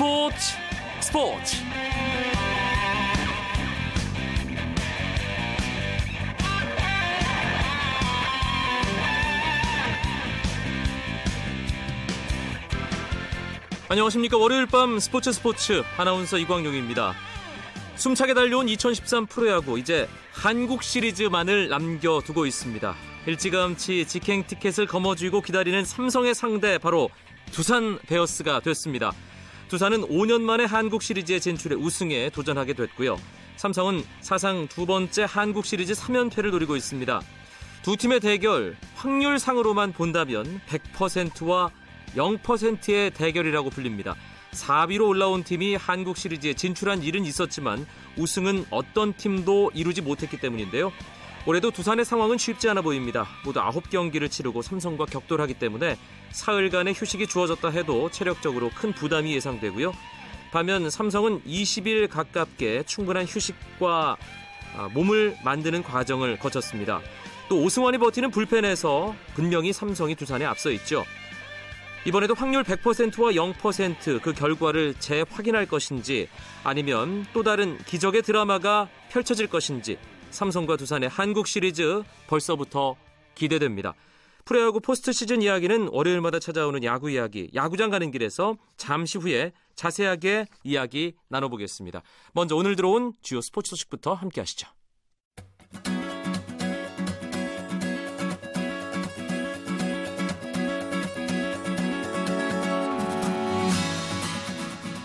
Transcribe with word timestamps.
스포츠 0.00 0.56
스포츠. 1.00 1.56
안녕하십니까. 13.90 14.38
월요일 14.38 14.64
밤 14.64 14.98
스포츠 14.98 15.34
스포츠 15.34 15.82
아나운서 15.98 16.38
이광용입니다. 16.38 17.12
숨차게 17.96 18.32
달려온 18.32 18.70
2013 18.70 19.26
프로야구 19.26 19.78
이제 19.78 20.08
한국 20.32 20.82
시리즈만을 20.82 21.68
남겨두고 21.68 22.46
있습니다. 22.46 22.94
일찌감치 23.26 24.06
직행 24.06 24.46
티켓을 24.46 24.86
거머쥐고 24.86 25.42
기다리는 25.42 25.84
삼성의 25.84 26.34
상대 26.34 26.78
바로 26.78 27.10
두산 27.52 27.98
베어스가 28.06 28.60
됐습니다 28.60 29.12
두산은 29.70 30.08
5년 30.08 30.42
만에 30.42 30.64
한국 30.64 31.02
시리즈에 31.02 31.38
진출해 31.38 31.76
우승에 31.76 32.28
도전하게 32.30 32.74
됐고요 32.74 33.16
삼성은 33.56 34.04
사상 34.20 34.68
두 34.68 34.84
번째 34.84 35.24
한국 35.28 35.64
시리즈 35.64 35.94
3연패를 35.94 36.50
노리고 36.50 36.76
있습니다 36.76 37.22
두 37.82 37.96
팀의 37.96 38.20
대결 38.20 38.76
확률상으로만 38.96 39.92
본다면 39.92 40.60
100%와 40.68 41.70
0%의 42.14 43.10
대결이라고 43.12 43.70
불립니다. 43.70 44.16
4위로 44.52 45.08
올라온 45.08 45.44
팀이 45.44 45.76
한국 45.76 46.16
시리즈에 46.16 46.54
진출한 46.54 47.02
일은 47.02 47.24
있었지만 47.24 47.86
우승은 48.16 48.66
어떤 48.70 49.14
팀도 49.14 49.70
이루지 49.74 50.02
못했기 50.02 50.40
때문인데요. 50.40 50.92
올해도 51.46 51.70
두산의 51.70 52.04
상황은 52.04 52.36
쉽지 52.36 52.68
않아 52.68 52.82
보입니다. 52.82 53.26
모두 53.44 53.60
9경기를 53.60 54.30
치르고 54.30 54.60
삼성과 54.60 55.06
격돌하기 55.06 55.54
때문에 55.54 55.96
사흘간의 56.32 56.94
휴식이 56.94 57.26
주어졌다 57.26 57.66
해도 57.70 58.10
체력적으로 58.10 58.70
큰 58.74 58.92
부담이 58.92 59.32
예상되고요. 59.34 59.92
반면 60.52 60.90
삼성은 60.90 61.44
20일 61.44 62.08
가깝게 62.08 62.82
충분한 62.84 63.24
휴식과 63.24 64.16
몸을 64.92 65.36
만드는 65.42 65.82
과정을 65.82 66.38
거쳤습니다. 66.38 67.00
또 67.48 67.62
오승환이 67.62 67.98
버티는 67.98 68.30
불펜에서 68.30 69.14
분명히 69.34 69.72
삼성이 69.72 70.14
두산에 70.14 70.44
앞서 70.44 70.70
있죠. 70.72 71.04
이번에도 72.04 72.34
확률 72.34 72.62
100%와 72.62 73.32
0%그 73.32 74.32
결과를 74.32 74.94
재확인할 74.98 75.66
것인지 75.66 76.28
아니면 76.64 77.26
또 77.32 77.42
다른 77.42 77.78
기적의 77.84 78.22
드라마가 78.22 78.88
펼쳐질 79.10 79.48
것인지 79.48 79.98
삼성과 80.30 80.76
두산의 80.76 81.08
한국 81.08 81.46
시리즈 81.46 82.02
벌써부터 82.26 82.96
기대됩니다. 83.34 83.94
프로야구 84.44 84.80
포스트 84.80 85.12
시즌 85.12 85.42
이야기는 85.42 85.88
월요일마다 85.92 86.38
찾아오는 86.38 86.82
야구 86.82 87.10
이야기, 87.10 87.50
야구장 87.54 87.90
가는 87.90 88.10
길에서 88.10 88.56
잠시 88.76 89.18
후에 89.18 89.52
자세하게 89.76 90.46
이야기 90.64 91.14
나눠보겠습니다. 91.28 92.02
먼저 92.32 92.56
오늘 92.56 92.74
들어온 92.74 93.12
주요 93.22 93.40
스포츠 93.40 93.70
소식부터 93.70 94.14
함께 94.14 94.40
하시죠. 94.40 94.68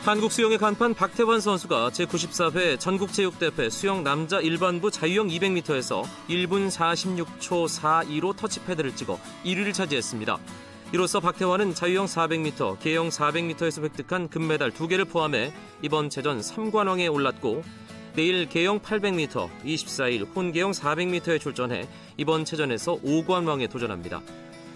한국 0.06 0.32
수영의 0.32 0.60
간판 0.60 0.94
박태환 0.94 1.40
선수가 1.42 1.90
제94회 1.90 2.80
전국체육대회 2.80 3.72
수영 3.72 4.04
남자 4.04 4.40
일반부 4.40 4.92
자유형 4.92 5.30
200m에서 5.30 6.04
1분 6.30 6.70
46초 6.70 7.66
42로 7.68 8.36
터치패드를 8.38 8.96
찍어 8.96 9.18
1위를 9.44 9.74
차지했습니다. 9.74 10.38
이로써 10.94 11.20
박태환은 11.20 11.74
자유형 11.74 12.06
400m, 12.06 12.80
계영 12.82 13.10
400m에서 13.10 13.82
획득한 13.82 14.30
금메달 14.30 14.70
2개를 14.70 15.10
포함해 15.10 15.52
이번 15.82 16.12
체전 16.12 16.40
3관왕에 16.40 17.12
올랐고 17.12 17.64
내일 18.14 18.48
계영 18.48 18.82
800m, 18.82 19.50
24일 19.66 20.36
혼계영 20.36 20.70
400m에 20.70 21.42
출전해 21.42 21.88
이번 22.18 22.46
체전에서 22.46 23.02
5관왕에 23.02 23.72
도전합니다. 23.72 24.22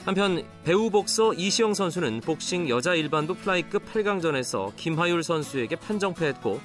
한편 0.06 0.44
배우 0.64 0.90
복서 0.90 1.34
이시영 1.34 1.74
선수는 1.74 2.22
복싱 2.22 2.70
여자 2.70 2.96
일반부 2.96 3.36
플라이급 3.36 3.94
8강전에서 3.94 4.76
김하율 4.76 5.24
선수에게 5.24 5.76
판정패했고 5.76 6.60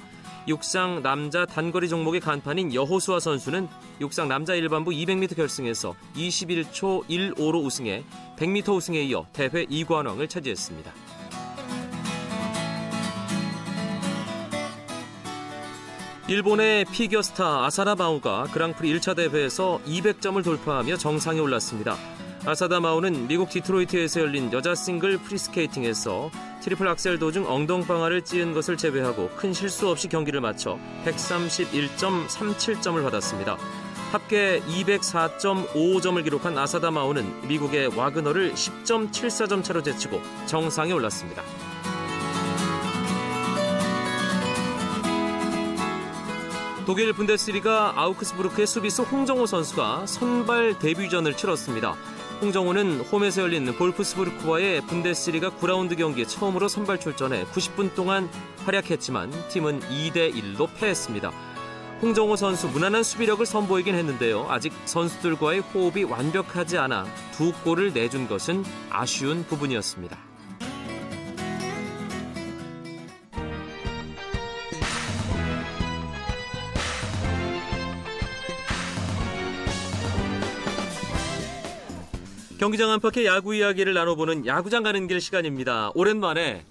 육상 0.47 1.01
남자 1.01 1.45
단거리 1.45 1.89
종목의 1.89 2.21
간판인 2.21 2.73
여호수아 2.73 3.19
선수는 3.19 3.67
육상 3.99 4.27
남자 4.27 4.53
일반부 4.53 4.91
200m 4.91 5.35
결승에서 5.35 5.95
21초 6.15 7.05
15로 7.07 7.63
우승해 7.63 8.03
100m 8.37 8.75
우승에 8.75 9.03
이어 9.03 9.25
대회 9.33 9.65
2관왕을 9.65 10.29
차지했습니다. 10.29 10.93
일본의 16.27 16.85
피겨스타 16.85 17.65
아사다 17.65 17.93
마오가 17.93 18.45
그랑프리 18.45 18.91
1차 18.95 19.15
대회에서 19.15 19.79
200점을 19.85 20.43
돌파하며 20.43 20.97
정상에 20.97 21.39
올랐습니다. 21.39 21.95
아사다 22.47 22.79
마오는 22.79 23.27
미국 23.27 23.49
디트로이트에서 23.49 24.21
열린 24.21 24.53
여자 24.53 24.75
싱글 24.75 25.17
프리스케이팅에서 25.17 26.29
트리플 26.61 26.87
악셀 26.87 27.17
도중 27.17 27.49
엉덩방아를 27.49 28.23
찧은 28.23 28.53
것을 28.53 28.77
제외하고 28.77 29.31
큰 29.35 29.51
실수 29.51 29.89
없이 29.89 30.07
경기를 30.07 30.41
마쳐 30.41 30.77
131.37점을 31.05 33.01
받았습니다. 33.01 33.57
합계 34.11 34.61
204.55점을 34.61 36.23
기록한 36.23 36.55
아사다 36.55 36.91
마오는 36.91 37.47
미국의 37.47 37.87
와그너를 37.97 38.53
10.74점 38.53 39.63
차로 39.63 39.81
제치고 39.81 40.21
정상에 40.45 40.91
올랐습니다. 40.91 41.41
독일 46.85 47.11
분데스리가 47.13 47.93
아우크스부르크의 47.95 48.67
수비수 48.67 49.01
홍정호 49.01 49.47
선수가 49.47 50.05
선발 50.05 50.77
데뷔전을 50.77 51.35
치렀습니다. 51.35 51.95
홍정호는 52.41 52.99
홈에서 52.99 53.43
열린 53.43 53.65
볼프스부르크와의 53.65 54.81
분데스리가 54.81 55.51
9라운드 55.51 55.97
경기에 55.97 56.25
처음으로 56.25 56.67
선발 56.67 56.99
출전해 56.99 57.45
90분 57.45 57.95
동안 57.95 58.29
활약했지만 58.65 59.31
팀은 59.49 59.79
2대 59.81 60.33
1로 60.33 60.67
패했습니다. 60.75 61.31
홍정호 62.01 62.35
선수 62.35 62.67
무난한 62.67 63.03
수비력을 63.03 63.45
선보이긴 63.45 63.95
했는데요. 63.95 64.47
아직 64.49 64.73
선수들과의 64.83 65.61
호흡이 65.61 66.03
완벽하지 66.03 66.77
않아 66.77 67.05
두 67.31 67.53
골을 67.63 67.93
내준 67.93 68.27
것은 68.27 68.65
아쉬운 68.89 69.45
부분이었습니다. 69.45 70.34
경기장 82.65 82.89
안팎의 82.89 83.27
야구 83.27 83.53
이야기를 83.53 83.93
나눠보는 83.93 84.47
야구장 84.47 84.81
가는 84.81 85.05
길 85.05 85.21
시간입니다. 85.21 85.91
오랜만에 85.93 86.65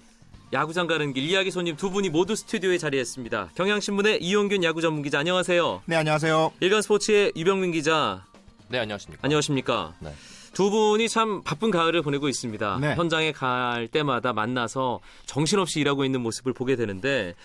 야구장 0.51 0.87
가는 0.87 1.13
길 1.13 1.23
이야기 1.23 1.51
손님 1.51 1.77
두 1.77 1.89
분이 1.89 2.09
모두 2.09 2.35
스튜디오에 2.35 2.77
자리했습니다. 2.77 3.51
경향신문의 3.55 4.21
이용균 4.21 4.65
야구 4.65 4.81
전문 4.81 5.03
기자 5.03 5.19
안녕하세요. 5.19 5.83
네 5.85 5.95
안녕하세요. 5.95 6.51
일간 6.59 6.81
스포츠의 6.81 7.31
유병민 7.37 7.71
기자. 7.71 8.25
네 8.67 8.79
안녕하십니까. 8.79 9.21
안녕하십니까. 9.23 9.95
네. 9.99 10.13
두 10.51 10.69
분이 10.69 11.07
참 11.07 11.41
바쁜 11.45 11.71
가을을 11.71 12.01
보내고 12.01 12.27
있습니다. 12.27 12.77
네. 12.81 12.95
현장에 12.95 13.31
갈 13.31 13.87
때마다 13.87 14.33
만나서 14.33 14.99
정신없이 15.25 15.79
일하고 15.79 16.03
있는 16.03 16.19
모습을 16.19 16.51
보게 16.51 16.75
되는데 16.75 17.35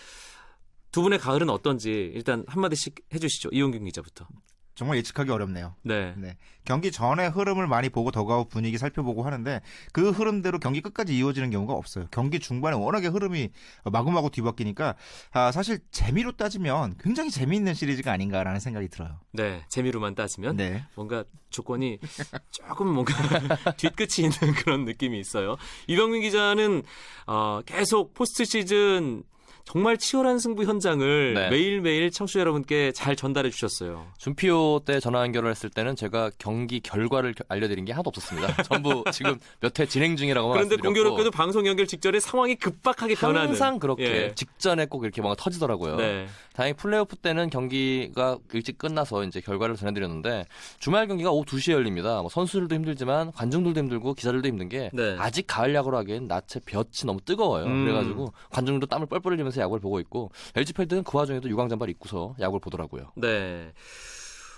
두 0.91 1.01
분의 1.03 1.19
가을은 1.19 1.49
어떤지 1.49 2.11
일단 2.13 2.43
한마디씩 2.49 2.95
해주시죠. 3.13 3.51
이용균 3.53 3.85
기자부터. 3.85 4.27
정말 4.75 4.97
예측하기 4.97 5.29
어렵네요. 5.31 5.75
네. 5.83 6.13
네. 6.17 6.37
경기 6.63 6.91
전에 6.91 7.27
흐름을 7.27 7.67
많이 7.67 7.89
보고 7.89 8.11
더가우 8.11 8.45
분위기 8.45 8.77
살펴보고 8.77 9.23
하는데 9.23 9.61
그 9.91 10.11
흐름대로 10.11 10.59
경기 10.59 10.81
끝까지 10.81 11.17
이어지는 11.17 11.49
경우가 11.49 11.73
없어요. 11.73 12.07
경기 12.11 12.39
중반에 12.39 12.75
워낙에 12.75 13.07
흐름이 13.07 13.49
마구마구 13.85 14.29
뒤바뀌니까 14.29 14.95
아, 15.31 15.51
사실 15.51 15.79
재미로 15.91 16.31
따지면 16.33 16.95
굉장히 16.99 17.31
재미있는 17.31 17.73
시리즈가 17.73 18.11
아닌가라는 18.11 18.59
생각이 18.59 18.87
들어요. 18.89 19.19
네. 19.31 19.63
재미로만 19.69 20.15
따지면 20.15 20.57
네. 20.57 20.83
뭔가 20.95 21.23
조건이 21.49 21.99
조금 22.51 22.87
뭔가 22.87 23.13
뒤끝이 23.77 24.25
있는 24.27 24.53
그런 24.55 24.85
느낌이 24.85 25.19
있어요. 25.19 25.57
이병민 25.87 26.21
기자는 26.21 26.83
어, 27.27 27.61
계속 27.65 28.13
포스트 28.13 28.45
시즌 28.45 29.23
정말 29.71 29.97
치열한 29.97 30.37
승부 30.37 30.65
현장을 30.65 31.33
네. 31.33 31.49
매일매일 31.49 32.11
청취자 32.11 32.41
여러분께 32.41 32.91
잘 32.91 33.15
전달해 33.15 33.49
주셨어요. 33.49 34.05
준피오 34.17 34.81
때 34.83 34.99
전화 34.99 35.21
연결을 35.21 35.49
했을 35.49 35.69
때는 35.69 35.95
제가 35.95 36.29
경기 36.37 36.81
결과를 36.81 37.33
알려드린 37.47 37.85
게 37.85 37.93
하나도 37.93 38.09
없었습니다. 38.09 38.63
전부 38.63 39.01
지금 39.13 39.39
몇 39.61 39.79
회 39.79 39.85
진행 39.85 40.17
중이라고 40.17 40.49
그런데 40.49 40.75
공교롭게도 40.75 41.31
방송 41.31 41.65
연결 41.65 41.87
직전에 41.87 42.19
상황이 42.19 42.55
급박하게 42.55 43.15
변하는 43.15 43.47
항상 43.47 43.79
그렇게 43.79 44.03
예. 44.03 44.35
직전에 44.35 44.87
꼭 44.87 45.05
이렇게 45.05 45.21
뭔가 45.21 45.41
터지더라고요. 45.41 45.95
네. 45.95 46.27
다행히 46.53 46.75
플레이오프 46.75 47.15
때는 47.15 47.49
경기가 47.49 48.37
일찍 48.51 48.77
끝나서 48.77 49.23
이제 49.23 49.39
결과를 49.39 49.77
전해드렸는데 49.77 50.47
주말 50.79 51.07
경기가 51.07 51.31
오후 51.31 51.45
2시에 51.45 51.71
열립니다. 51.71 52.19
뭐 52.19 52.29
선수들도 52.29 52.75
힘들지만 52.75 53.31
관중들도 53.31 53.79
힘들고 53.79 54.15
기자들도 54.15 54.45
힘든 54.49 54.67
게 54.67 54.89
네. 54.91 55.15
아직 55.17 55.45
가을 55.47 55.73
야구로 55.73 55.95
하기엔 55.99 56.27
낮에 56.27 56.59
볕이 56.65 57.05
너무 57.05 57.21
뜨거워요. 57.21 57.63
음. 57.67 57.85
그래가지고 57.85 58.33
관중들도 58.49 58.87
땀을 58.87 59.07
뻘뻘 59.07 59.31
흘리면서 59.31 59.60
야구를 59.61 59.79
보고 59.81 59.99
있고 59.99 60.31
LG 60.55 60.73
팬들은 60.73 61.03
그 61.03 61.17
와중에도 61.17 61.49
유광 61.49 61.69
잠바를 61.69 61.91
입고서 61.91 62.35
야구를 62.39 62.59
보더라고요. 62.59 63.11
네. 63.15 63.71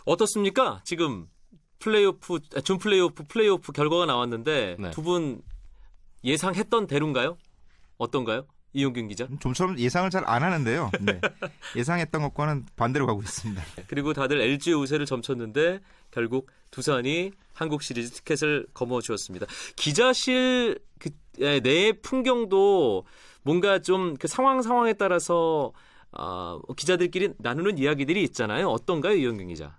어떻습니까? 0.05 0.81
지금 0.83 1.27
플레이오프 1.79 2.39
아, 2.55 2.61
준 2.61 2.77
플레이오프 2.77 3.25
플레이오프 3.27 3.71
결과가 3.71 4.05
나왔는데 4.05 4.77
네. 4.79 4.91
두분 4.91 5.41
예상했던 6.23 6.87
대로인가요? 6.87 7.37
어떤가요? 7.97 8.45
이용균 8.73 9.07
기자. 9.07 9.27
좀처럼 9.39 9.77
예상을 9.77 10.09
잘 10.09 10.23
안 10.25 10.41
하는데요. 10.41 10.89
네. 11.01 11.21
예상했던 11.75 12.21
것과는 12.23 12.65
반대로 12.75 13.05
가고 13.05 13.21
있습니다. 13.21 13.61
그리고 13.87 14.13
다들 14.13 14.41
LG의 14.41 14.75
우세를 14.75 15.05
점쳤는데 15.05 15.79
결국 16.09 16.49
두산이 16.71 17.31
한국 17.53 17.83
시리즈 17.83 18.11
티켓을 18.11 18.65
거머쥐었습니다. 18.73 19.45
기자실 19.75 20.79
그, 20.99 21.09
내 21.37 21.91
풍경도 22.01 23.05
뭔가 23.43 23.79
좀 23.79 24.15
그 24.19 24.27
상황 24.27 24.61
상황에 24.61 24.93
따라서 24.93 25.71
어, 26.11 26.59
기자들끼리 26.77 27.33
나누는 27.39 27.77
이야기들이 27.77 28.21
있잖아요. 28.23 28.69
어떤가요, 28.69 29.15
이용균 29.15 29.47
기자? 29.47 29.77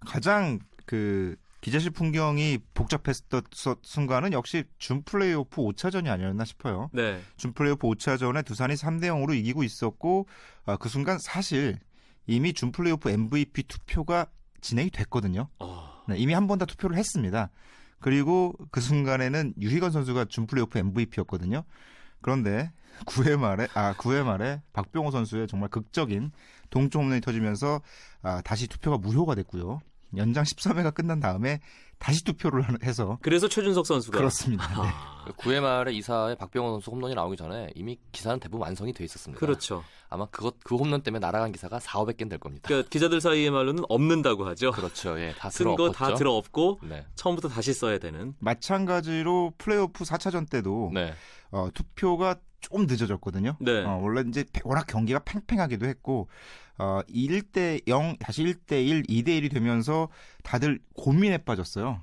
가장 0.00 0.58
그 0.86 1.36
기자실 1.60 1.90
풍경이 1.90 2.58
복잡했던 2.74 3.42
순간은 3.82 4.32
역시 4.32 4.64
준 4.78 5.02
플레이오프 5.02 5.60
5차전이 5.62 6.08
아니었나 6.08 6.44
싶어요. 6.44 6.90
네. 6.92 7.20
준 7.36 7.52
플레이오프 7.52 7.86
5차전에 7.88 8.44
두산이 8.44 8.74
3대 8.74 9.04
0으로 9.06 9.34
이기고 9.36 9.64
있었고 9.64 10.26
아, 10.64 10.76
그 10.76 10.88
순간 10.88 11.18
사실 11.18 11.78
이미 12.26 12.52
준 12.52 12.70
플레이오프 12.72 13.10
MVP 13.10 13.64
투표가 13.64 14.26
진행이 14.60 14.90
됐거든요. 14.90 15.48
어... 15.58 16.04
네, 16.08 16.16
이미 16.18 16.32
한 16.34 16.46
번 16.46 16.58
다 16.58 16.66
투표를 16.66 16.96
했습니다. 16.96 17.50
그리고 18.00 18.54
그 18.70 18.80
순간에는 18.80 19.54
유희건 19.60 19.90
선수가 19.90 20.26
준 20.26 20.46
플레이오프 20.46 20.78
MVP였거든요. 20.78 21.64
그런데 22.20 22.70
9회 23.04 23.36
말에 23.36 23.68
아 23.74 23.94
9회 23.94 24.24
말에 24.24 24.62
박병호 24.72 25.10
선수의 25.10 25.48
정말 25.48 25.68
극적인 25.68 26.32
동점 26.70 27.02
홈런이 27.02 27.20
터지면서 27.20 27.80
아, 28.22 28.40
다시 28.42 28.66
투표가 28.66 28.98
무효가 28.98 29.34
됐고요. 29.34 29.80
연장 30.16 30.44
13회가 30.44 30.94
끝난 30.94 31.20
다음에 31.20 31.60
다시 31.98 32.24
투표를 32.24 32.64
해서 32.84 33.18
그래서 33.22 33.48
최준석 33.48 33.86
선수가 33.86 34.18
그렇습니다. 34.18 34.82
네. 34.82 35.32
9회 35.32 35.60
말에 35.60 35.92
이사에 35.92 36.34
박병호 36.36 36.72
선수 36.72 36.90
홈런이 36.90 37.14
나오기 37.14 37.36
전에 37.36 37.70
이미 37.74 37.98
기사는 38.12 38.38
대부분 38.38 38.66
완성이 38.66 38.92
돼 38.92 39.04
있었습니다. 39.04 39.40
그렇죠. 39.40 39.82
아마 40.08 40.26
그것 40.26 40.56
그 40.62 40.76
홈런 40.76 41.02
때문에 41.02 41.20
날아간 41.20 41.52
기사가 41.52 41.80
4, 41.80 42.00
500개는 42.00 42.30
될 42.30 42.38
겁니다. 42.38 42.68
그러니까 42.68 42.88
기자들 42.90 43.20
사이의 43.20 43.50
말로는 43.50 43.84
없는다고 43.88 44.46
하죠. 44.48 44.70
그렇죠. 44.70 45.18
예, 45.18 45.34
다쓴거다 45.38 46.14
들어엎고 46.14 46.80
네. 46.84 47.04
처음부터 47.16 47.48
다시 47.48 47.72
써야 47.72 47.98
되는. 47.98 48.34
마찬가지로 48.38 49.54
플레이오프 49.58 50.04
4차전 50.04 50.48
때도 50.48 50.92
네. 50.94 51.12
어, 51.50 51.68
투표가 51.74 52.36
좀 52.60 52.86
늦어졌거든요. 52.86 53.56
네. 53.60 53.84
어, 53.84 54.00
원래 54.02 54.22
이제 54.28 54.44
워낙 54.64 54.86
경기가 54.86 55.20
팽팽하기도 55.20 55.86
했고 55.86 56.28
어, 56.78 57.00
1대 57.08 57.82
0 57.88 58.16
다시 58.18 58.44
1대 58.44 58.86
1, 58.86 59.04
2대 59.04 59.28
1이 59.28 59.50
되면서 59.52 60.08
다들 60.42 60.80
고민에 60.94 61.38
빠졌어요. 61.38 61.95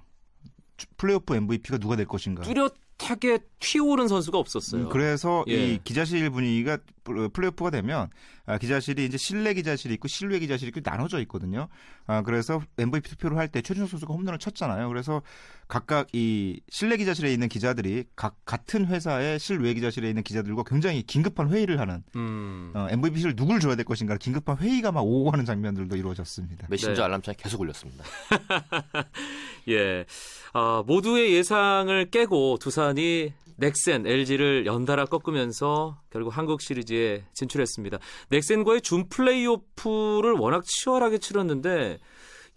플레이오프 0.98 1.36
MVP가 1.36 1.78
누가 1.78 1.96
될 1.96 2.06
것인가. 2.06 2.44
뚜렷하게 2.44 3.40
튀어오른 3.60 4.08
선수가 4.08 4.38
없었어요. 4.38 4.84
음, 4.84 4.90
그래서 4.90 5.44
예. 5.48 5.74
이 5.74 5.80
기자실 5.84 6.30
분위기가 6.30 6.78
플레이오프가 7.04 7.70
되면 7.70 8.10
아, 8.46 8.58
기자실이 8.58 9.06
이제 9.06 9.18
실내 9.18 9.54
기자실이 9.54 9.94
있고 9.96 10.08
실외 10.08 10.40
기자실이 10.40 10.70
있고 10.70 10.82
나눠져 10.84 11.20
있거든요. 11.22 11.68
아, 12.08 12.22
그래서 12.24 12.62
MVP 12.78 13.10
투표를 13.12 13.38
할 13.38 13.48
때 13.54 13.62
최준석 13.62 13.90
선수가 13.90 14.14
홈런을 14.14 14.40
쳤잖아요. 14.40 14.88
그래서 14.90 15.22
각각 15.68 16.08
이 16.14 16.60
실내 16.70 16.98
기자실에 16.98 17.32
있는 17.32 17.48
기자들이 17.50 18.06
각 18.16 18.36
같은 18.46 18.86
회사의 18.88 19.40
실외 19.40 19.74
기자실에 19.74 20.10
있는 20.10 20.24
기자들과 20.24 20.64
굉장히 20.66 21.04
긴급한 21.04 21.50
회의를 21.50 21.80
하는 21.80 22.04
음. 22.16 22.72
어, 22.76 22.88
MVP를 22.90 23.36
누굴 23.36 23.60
줘야 23.60 23.76
될 23.76 23.86
것인가 23.86 24.18
긴급한 24.18 24.58
회의가 24.58 24.92
막 24.92 25.02
오고 25.02 25.32
가는 25.32 25.46
장면들도 25.46 25.96
이루어졌습니다. 25.96 26.68
메신저 26.70 27.02
네. 27.02 27.06
알람창이 27.06 27.38
계속 27.38 27.62
울렸습니다. 27.62 28.04
예, 29.70 30.06
아, 30.54 30.84
모두의 30.86 31.34
예상을 31.34 32.10
깨고 32.12 32.58
두산이 32.60 33.34
넥센, 33.64 34.06
LG를 34.06 34.66
연달아 34.66 35.06
꺾으면서 35.06 35.98
결국 36.10 36.38
한국 36.38 36.62
시리즈에 36.62 37.24
진출했습니다. 37.34 37.98
넥센과의 38.30 38.82
준 38.82 39.08
플레이오프를 39.08 40.34
워낙 40.34 40.66
치열하게 40.66 41.20
치렀는데 41.20 41.98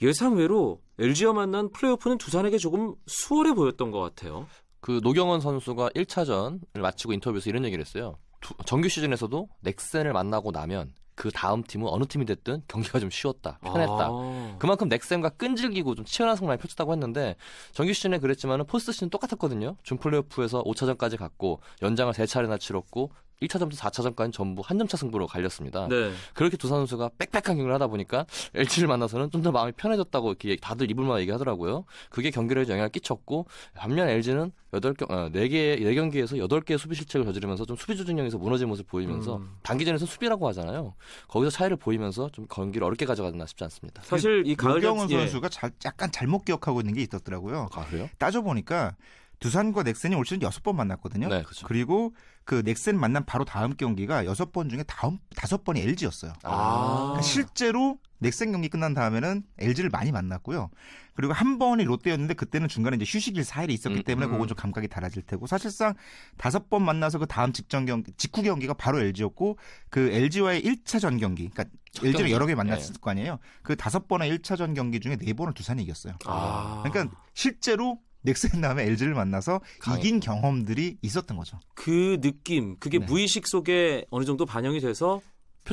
예상외로 0.03 0.81
LG와 0.99 1.33
만난 1.33 1.71
플레이오프는 1.71 2.19
두산에게 2.19 2.59
조금 2.59 2.97
수월해 3.07 3.55
보였던 3.55 3.93
것 3.93 4.01
같아요. 4.01 4.49
그 4.81 5.01
노경은 5.05 5.41
선수가 5.41 5.91
1차전을 5.91 6.81
마치고 6.81 7.13
인터뷰에서 7.13 7.51
이런 7.51 7.65
얘기를 7.65 7.85
했어요. 7.85 8.19
정규 8.65 8.89
시즌에서도 8.89 9.49
넥센을 9.61 10.13
만나고 10.13 10.51
나면 10.51 10.93
그 11.17 11.31
다음 11.31 11.65
팀은 11.65 11.89
어느 11.89 12.05
팀이 12.05 12.27
됐든 12.27 12.63
경기가 12.69 13.01
좀 13.01 13.11
쉬웠다, 13.11 13.59
편했다. 13.63 14.09
아. 14.11 14.57
그만큼 14.59 14.89
넥센과 14.89 15.31
끈질기고 15.31 15.95
좀 15.95 16.05
치열한 16.05 16.37
성장을 16.37 16.57
펼쳤다고 16.59 16.93
했는데 16.93 17.37
정규 17.73 17.93
시즌에 17.93 18.19
그랬지만은 18.19 18.67
포스트 18.67 18.93
시즌 18.93 19.09
똑같았거든요. 19.11 19.77
준 19.83 19.97
플레이오프에서 19.99 20.63
5차전까지 20.63 21.17
갔고 21.17 21.61
연장을 21.83 22.13
3차례나 22.13 22.61
치렀고 22.61 23.11
1차전부터 23.43 23.77
4차전까지 23.77 24.33
전부 24.33 24.63
한 24.65 24.79
점차 24.79 24.97
승부로 24.97 25.27
갈렸습니다. 25.27 25.89
네. 25.89 26.13
그렇게 26.35 26.57
두산 26.57 26.79
선수가 26.79 27.11
빽빽한 27.19 27.57
경기를 27.57 27.73
하다 27.75 27.87
보니까 27.89 28.27
LG를 28.55 28.89
만나서는 28.89 29.31
좀 29.31 29.47
더 29.47 29.53
마음이 29.53 29.73
편해졌다고 29.77 30.31
이렇게 30.31 30.57
다들 30.57 30.91
이불만 30.91 31.21
얘기하더라고요. 31.21 31.85
그게 32.11 32.31
경기를 32.31 32.69
영향을 32.69 32.89
끼쳤고 32.89 33.47
반면 33.75 34.09
LG는 34.09 34.51
8경 34.73 35.11
어, 35.11 35.31
4개 35.31 35.81
4경기에서 35.81 36.37
8개의 36.49 36.79
수비 36.79 36.97
실책을 36.97 37.25
저지르면서 37.27 37.65
좀 37.65 37.77
수비 37.77 37.97
조준력에서 37.97 38.39
무너진 38.39 38.67
모습을 38.69 38.89
보이면서 38.91 39.37
음. 39.37 39.57
단기전에서 39.63 40.05
수비라고 40.05 40.49
하잖아요. 40.49 40.95
거기서 41.29 41.51
차이를 41.51 41.77
보이면서 41.77 42.29
좀 42.31 42.47
경기를 42.49 42.85
어렵게 42.87 43.07
가져가나 43.07 43.47
싶지 43.47 43.63
않습니다. 43.65 44.03
사실 44.03 44.43
이 44.47 44.57
가을경원 44.57 45.09
선수가 45.09 45.49
잘, 45.51 45.71
약간 45.85 46.11
잘못 46.11 46.45
기억하고 46.45 46.81
있는 46.81 46.95
게 46.95 47.03
있었더라고요. 47.03 47.69
아, 47.73 47.87
그래요? 47.87 48.09
따져 48.19 48.43
보니까 48.43 48.97
두산과 49.39 49.83
넥센이 49.83 50.15
올 50.15 50.25
시즌 50.25 50.43
여섯 50.43 50.63
번 50.63 50.77
만났거든요. 50.77 51.29
네, 51.29 51.43
그렇죠. 51.43 51.67
그리고 51.67 52.15
그 52.47 52.63
넥센 52.65 52.99
만난 52.99 53.27
바로 53.27 53.45
다음 53.45 53.77
경기가 53.77 54.25
여섯 54.25 54.53
번 54.53 54.69
중에 54.69 54.85
다음 54.87 55.19
다섯 55.35 55.65
번이 55.65 55.81
LG였어요. 55.81 56.33
아. 56.45 56.97
그러니까 56.97 57.23
실제로 57.23 57.99
넥센 58.19 58.53
경기 58.53 58.69
끝난 58.69 58.95
다음에는 58.95 59.43
LG를 59.59 59.91
많이 59.91 60.13
만났고요. 60.13 60.71
그리고 61.15 61.33
한 61.33 61.59
번이 61.59 61.83
롯데였는데 61.83 62.35
그때는 62.35 62.69
중간에 62.69 62.97
이제 62.97 63.05
휴식일 63.05 63.43
4일이 63.43 63.71
있었기 63.71 63.99
음, 63.99 64.03
때문에 64.05 64.27
음. 64.27 64.33
그건 64.33 64.47
좀 64.47 64.57
감각이 64.57 64.87
달라질 64.87 65.23
테고 65.23 65.49
사실상 65.49 65.95
다섯 66.37 66.71
번 66.71 66.85
만나서 66.85 67.19
그 67.19 67.27
다음 67.27 67.53
직전 67.53 67.85
경기 67.85 68.13
직후 68.17 68.43
경기가 68.43 68.75
바로 68.75 69.01
LG였고 69.01 69.59
그 69.91 70.09
LG와의 70.13 70.63
1차전 70.63 71.19
경기 71.19 71.49
그러니까 71.49 71.77
LG를 72.01 72.31
여러 72.31 72.47
개 72.47 72.55
만났을 72.55 72.95
네. 72.95 73.01
거 73.01 73.11
아니에요. 73.11 73.41
그 73.63 73.75
다섯 73.75 74.07
번의 74.07 74.39
1차전 74.39 74.77
경기 74.77 75.01
중에 75.01 75.17
네 75.17 75.33
번을 75.33 75.53
두산이 75.53 75.83
이겼어요. 75.83 76.15
아. 76.27 76.85
그러니까 76.85 77.17
실제로 77.35 77.99
넥센 78.27 78.61
다음에 78.61 78.85
LG를 78.85 79.15
만나서 79.15 79.61
강해. 79.81 80.01
이긴 80.01 80.21
경험들이 80.21 80.99
있었던 81.01 81.37
거죠. 81.37 81.59
그 81.75 82.19
느낌, 82.21 82.77
그게 82.79 82.99
네. 82.99 83.07
무의식 83.07 83.47
속에 83.47 84.05
어느 84.11 84.25
정도 84.25 84.45
반영이 84.45 84.81
돼서 84.81 85.21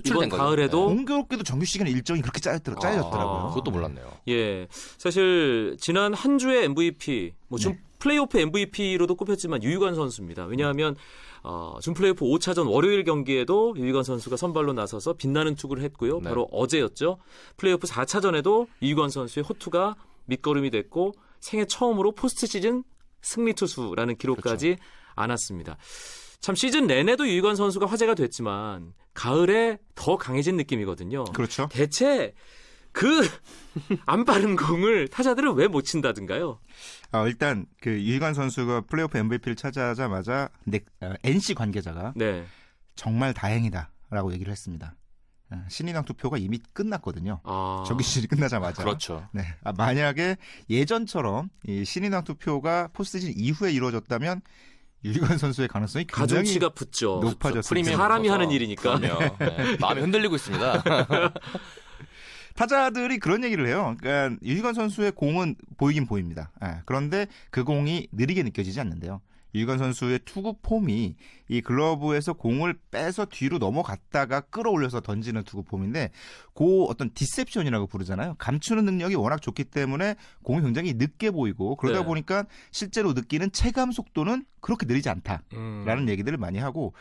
이번 0.06 0.30
가을에도 0.30 0.90
네. 0.90 0.96
공교롭게도 0.96 1.44
정규 1.44 1.66
시즌 1.66 1.88
일정이 1.88 2.22
그렇게 2.22 2.40
짜였더라, 2.40 2.80
짜여졌더라고요. 2.80 3.38
아, 3.38 3.50
그것도 3.50 3.72
몰랐네요. 3.72 4.12
예, 4.30 4.68
사실 4.98 5.78
지난 5.80 6.14
한 6.14 6.38
주의 6.38 6.64
MVP, 6.64 7.34
뭐좀 7.50 7.74
네. 7.74 7.80
플레이오프 8.00 8.38
MVP로도 8.38 9.16
꼽혔지만 9.16 9.64
유희관 9.64 9.96
선수입니다. 9.96 10.46
왜냐하면 10.46 10.96
어, 11.44 11.78
준 11.82 11.94
플레이오프 11.94 12.26
5차전 12.26 12.70
월요일 12.70 13.04
경기에도 13.04 13.74
유희관 13.78 14.04
선수가 14.04 14.36
선발로 14.36 14.74
나서서 14.74 15.14
빛나는 15.14 15.56
투구를 15.56 15.84
했고요. 15.84 16.20
네. 16.20 16.30
바로 16.30 16.50
어제였죠. 16.52 17.18
플레이오프 17.58 17.88
4차전에도 17.88 18.68
유희관 18.82 19.10
선수의 19.10 19.44
호투가 19.44 19.96
밑거름이 20.26 20.70
됐고 20.70 21.14
생애 21.44 21.66
처음으로 21.66 22.14
포스트 22.14 22.48
시즌 22.48 22.84
승리 23.22 23.54
투수라는 23.54 24.16
기록까지 24.18 24.76
그렇죠. 24.76 24.84
안았습니다. 25.16 25.78
참 26.40 26.56
시즌 26.56 26.88
내내도 26.88 27.28
유희관 27.28 27.56
선수가 27.58 27.86
화제가 27.86 28.16
됐지만 28.16 28.94
가을에 29.14 29.78
더 29.96 30.18
강해진 30.18 30.56
느낌이거든요. 30.58 31.26
그렇죠. 31.26 31.68
대체 31.70 32.34
그 32.94 33.22
안 34.06 34.24
빠른 34.24 34.56
공을 34.56 35.08
타자들은 35.10 35.54
왜 35.56 35.68
못 35.68 35.82
친다던가요? 35.84 36.60
어, 37.12 37.28
일단 37.28 37.66
그 37.82 37.90
유희관 37.92 38.34
선수가 38.34 38.82
플레이오프 38.82 39.18
MVP를 39.18 39.56
차지하자마자 39.56 40.50
넥, 40.66 40.86
어, 41.02 41.14
NC 41.24 41.56
관계자가 41.56 42.14
네. 42.16 42.46
정말 42.96 43.34
다행이다. 43.34 43.92
라고 44.12 44.32
얘기를 44.32 44.52
했습니다. 44.52 44.96
예, 45.54 45.60
신인왕 45.70 46.06
투표가 46.06 46.38
이미 46.38 46.60
끝났거든요. 46.74 47.40
아... 47.44 47.84
정기 47.88 48.04
시즌이 48.04 48.28
끝나자마자. 48.28 48.84
그렇죠. 48.84 49.28
네. 49.32 49.44
아, 49.64 49.72
만약에 49.74 50.38
예전처럼 50.70 51.50
이 51.68 51.86
신인왕 51.86 52.24
투표가 52.24 52.90
포스트시즌 52.94 53.34
이후에 53.38 53.72
이루어졌다면 53.72 54.42
유희관 55.06 55.38
선수의 55.38 55.68
가능성이 55.68 56.06
굉장히 56.08 56.60
붙죠. 56.76 57.20
높아졌습니다. 57.22 57.98
사람이 57.98 58.30
하는 58.30 58.52
일이니까. 58.52 59.00
네. 59.00 59.10
마음이 59.80 60.02
흔들리고 60.02 60.36
있습니다. 60.36 60.84
타자들이 62.56 63.20
그런 63.20 63.44
얘기를 63.44 63.68
해요. 63.68 63.96
그러니까 64.00 64.38
유희관 64.44 64.74
선수의 64.74 65.12
공은 65.12 65.56
보이긴 65.78 66.06
보입니다. 66.06 66.52
네. 66.62 66.78
그런데 66.86 67.28
그 67.50 67.64
공이 67.64 68.08
느리게 68.12 68.44
느껴지지 68.44 68.80
않는데요. 68.80 69.22
유희관 69.56 69.78
선수의 69.78 70.20
투구 70.26 70.58
폼이 70.62 71.16
이 71.50 71.62
글러브에서 71.62 72.34
공을 72.34 72.76
빼서 72.92 73.26
뒤로 73.26 73.58
넘어갔다가 73.58 74.42
끌어올려서 74.42 75.02
던지는 75.02 75.44
투구 75.44 75.64
폼인데 75.64 76.12
그 76.54 76.84
어떤 76.86 77.12
deception이라고 77.14 77.88
부르잖아요. 77.88 78.36
감추는 78.38 78.86
능력이 78.86 79.16
워낙 79.16 79.42
좋기 79.42 79.66
때문에 79.66 80.16
공이 80.44 80.62
굉장히 80.62 80.94
늦게 80.94 81.32
보이고 81.32 81.76
그러다 81.76 82.00
네. 82.00 82.06
보니까 82.06 82.46
실제로 82.72 83.14
느끼는 83.14 83.52
체감 83.52 83.92
속도는 83.92 84.46
그렇게 84.64 84.86
느리지 84.86 85.10
않다라는 85.10 85.44
음. 85.54 86.10
얘기들을 86.10 86.38
많이 86.38 86.58
하고 86.58 86.94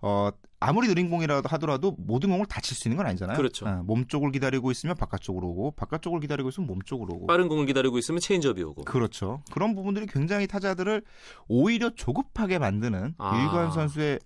어 0.00 0.30
아무리 0.60 0.88
느린 0.88 1.10
공이라도 1.10 1.48
하더라도 1.50 1.94
모든 1.98 2.30
공을 2.30 2.46
다 2.46 2.58
칠 2.58 2.76
수 2.76 2.88
있는 2.88 2.96
건 2.96 3.06
아니잖아요. 3.06 3.36
그렇죠. 3.36 3.66
어, 3.66 3.82
몸 3.84 4.06
쪽을 4.06 4.30
기다리고 4.32 4.70
있으면 4.70 4.96
바깥쪽으로 4.96 5.46
오고 5.48 5.72
바깥쪽을 5.72 6.20
기다리고 6.20 6.48
있으면 6.48 6.68
몸 6.68 6.80
쪽으로 6.82 7.14
오고 7.14 7.26
빠른 7.26 7.48
공을 7.48 7.66
기다리고 7.66 7.98
있으면 7.98 8.20
체인지업이 8.20 8.62
오고 8.62 8.84
그렇죠. 8.84 9.42
그런 9.52 9.74
부분들이 9.74 10.06
굉장히 10.06 10.46
타자들을 10.46 11.02
오히려 11.48 11.90
조급하게 11.90 12.58
만드는 12.58 13.14
아. 13.18 13.36
유희관 13.36 13.72
선수의 13.72 14.20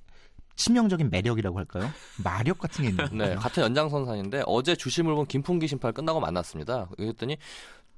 치명적인 0.56 1.08
매력이라고 1.10 1.58
할까요? 1.58 1.88
마력 2.22 2.58
같은 2.58 2.84
게 2.84 2.90
있는 2.90 3.08
네, 3.16 3.34
같은 3.36 3.62
연장선상인데 3.62 4.42
어제 4.46 4.76
주심을 4.76 5.14
본 5.14 5.26
김풍기 5.26 5.66
심판 5.66 5.94
끝나고 5.94 6.20
만났습니다. 6.20 6.88
그랬더니 6.96 7.38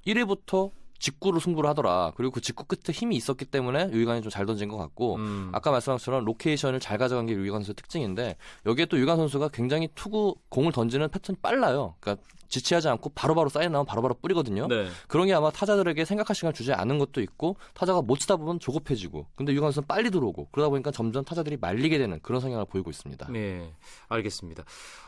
1회부터 0.07 0.71
직구로 1.05 1.39
승부를 1.39 1.69
하더라. 1.71 2.13
그리고 2.17 2.33
그 2.33 2.41
직구 2.41 2.65
끝에 2.65 2.95
힘이 2.95 3.17
있었기 3.17 3.45
때문에 3.45 3.91
유희관이 3.93 4.23
좀 4.23 4.31
잘 4.35 4.47
던진 4.47 4.69
것 4.69 4.77
같고 4.79 5.17
음. 5.17 5.51
아까 5.53 5.71
말씀하신 5.71 5.99
것처럼 6.01 6.25
로케이션을 6.25 6.81
잘 6.81 6.97
가져간 6.99 7.27
게 7.27 7.35
유희관 7.35 7.61
선수의 7.61 7.75
특징인데 7.77 8.37
여기에 8.67 8.87
또 8.87 8.97
유희관 8.97 9.17
선수가 9.19 9.49
굉장히 9.49 9.89
투구 9.95 10.37
공을 10.49 10.73
던지는 10.73 11.09
패턴이 11.11 11.39
빨라요. 11.43 11.95
그러니까 12.01 12.25
지체하지 12.49 12.89
않고 12.89 13.11
바로바로 13.15 13.49
사인 13.49 13.73
나오면 13.73 13.87
바로바로 13.87 14.15
뿌리거든요. 14.15 14.67
네. 14.69 14.87
그런 15.09 15.27
게 15.27 15.35
아마 15.35 15.51
타자들에게 15.51 16.05
생각할 16.05 16.35
시간을 16.35 16.55
주지 16.55 16.73
않은 16.73 16.99
것도 16.99 17.21
있고 17.21 17.57
타자가 17.75 18.01
못 18.03 18.19
치다 18.19 18.37
보면 18.37 18.59
조급해지고 18.61 19.27
근데 19.35 19.53
유희관 19.53 19.69
선수는 19.73 19.87
빨리 19.87 20.11
들어오고 20.11 20.49
그러다 20.53 20.71
보니까 20.71 20.91
점점 20.91 21.25
타자들이 21.25 21.59
말리게 21.61 21.99
되는 21.99 22.19
그런 22.23 22.41
성향을 22.41 22.65
보이고 22.67 22.91
있습니다. 22.91 23.29
네, 23.31 23.71
알겠습니다. 24.09 24.65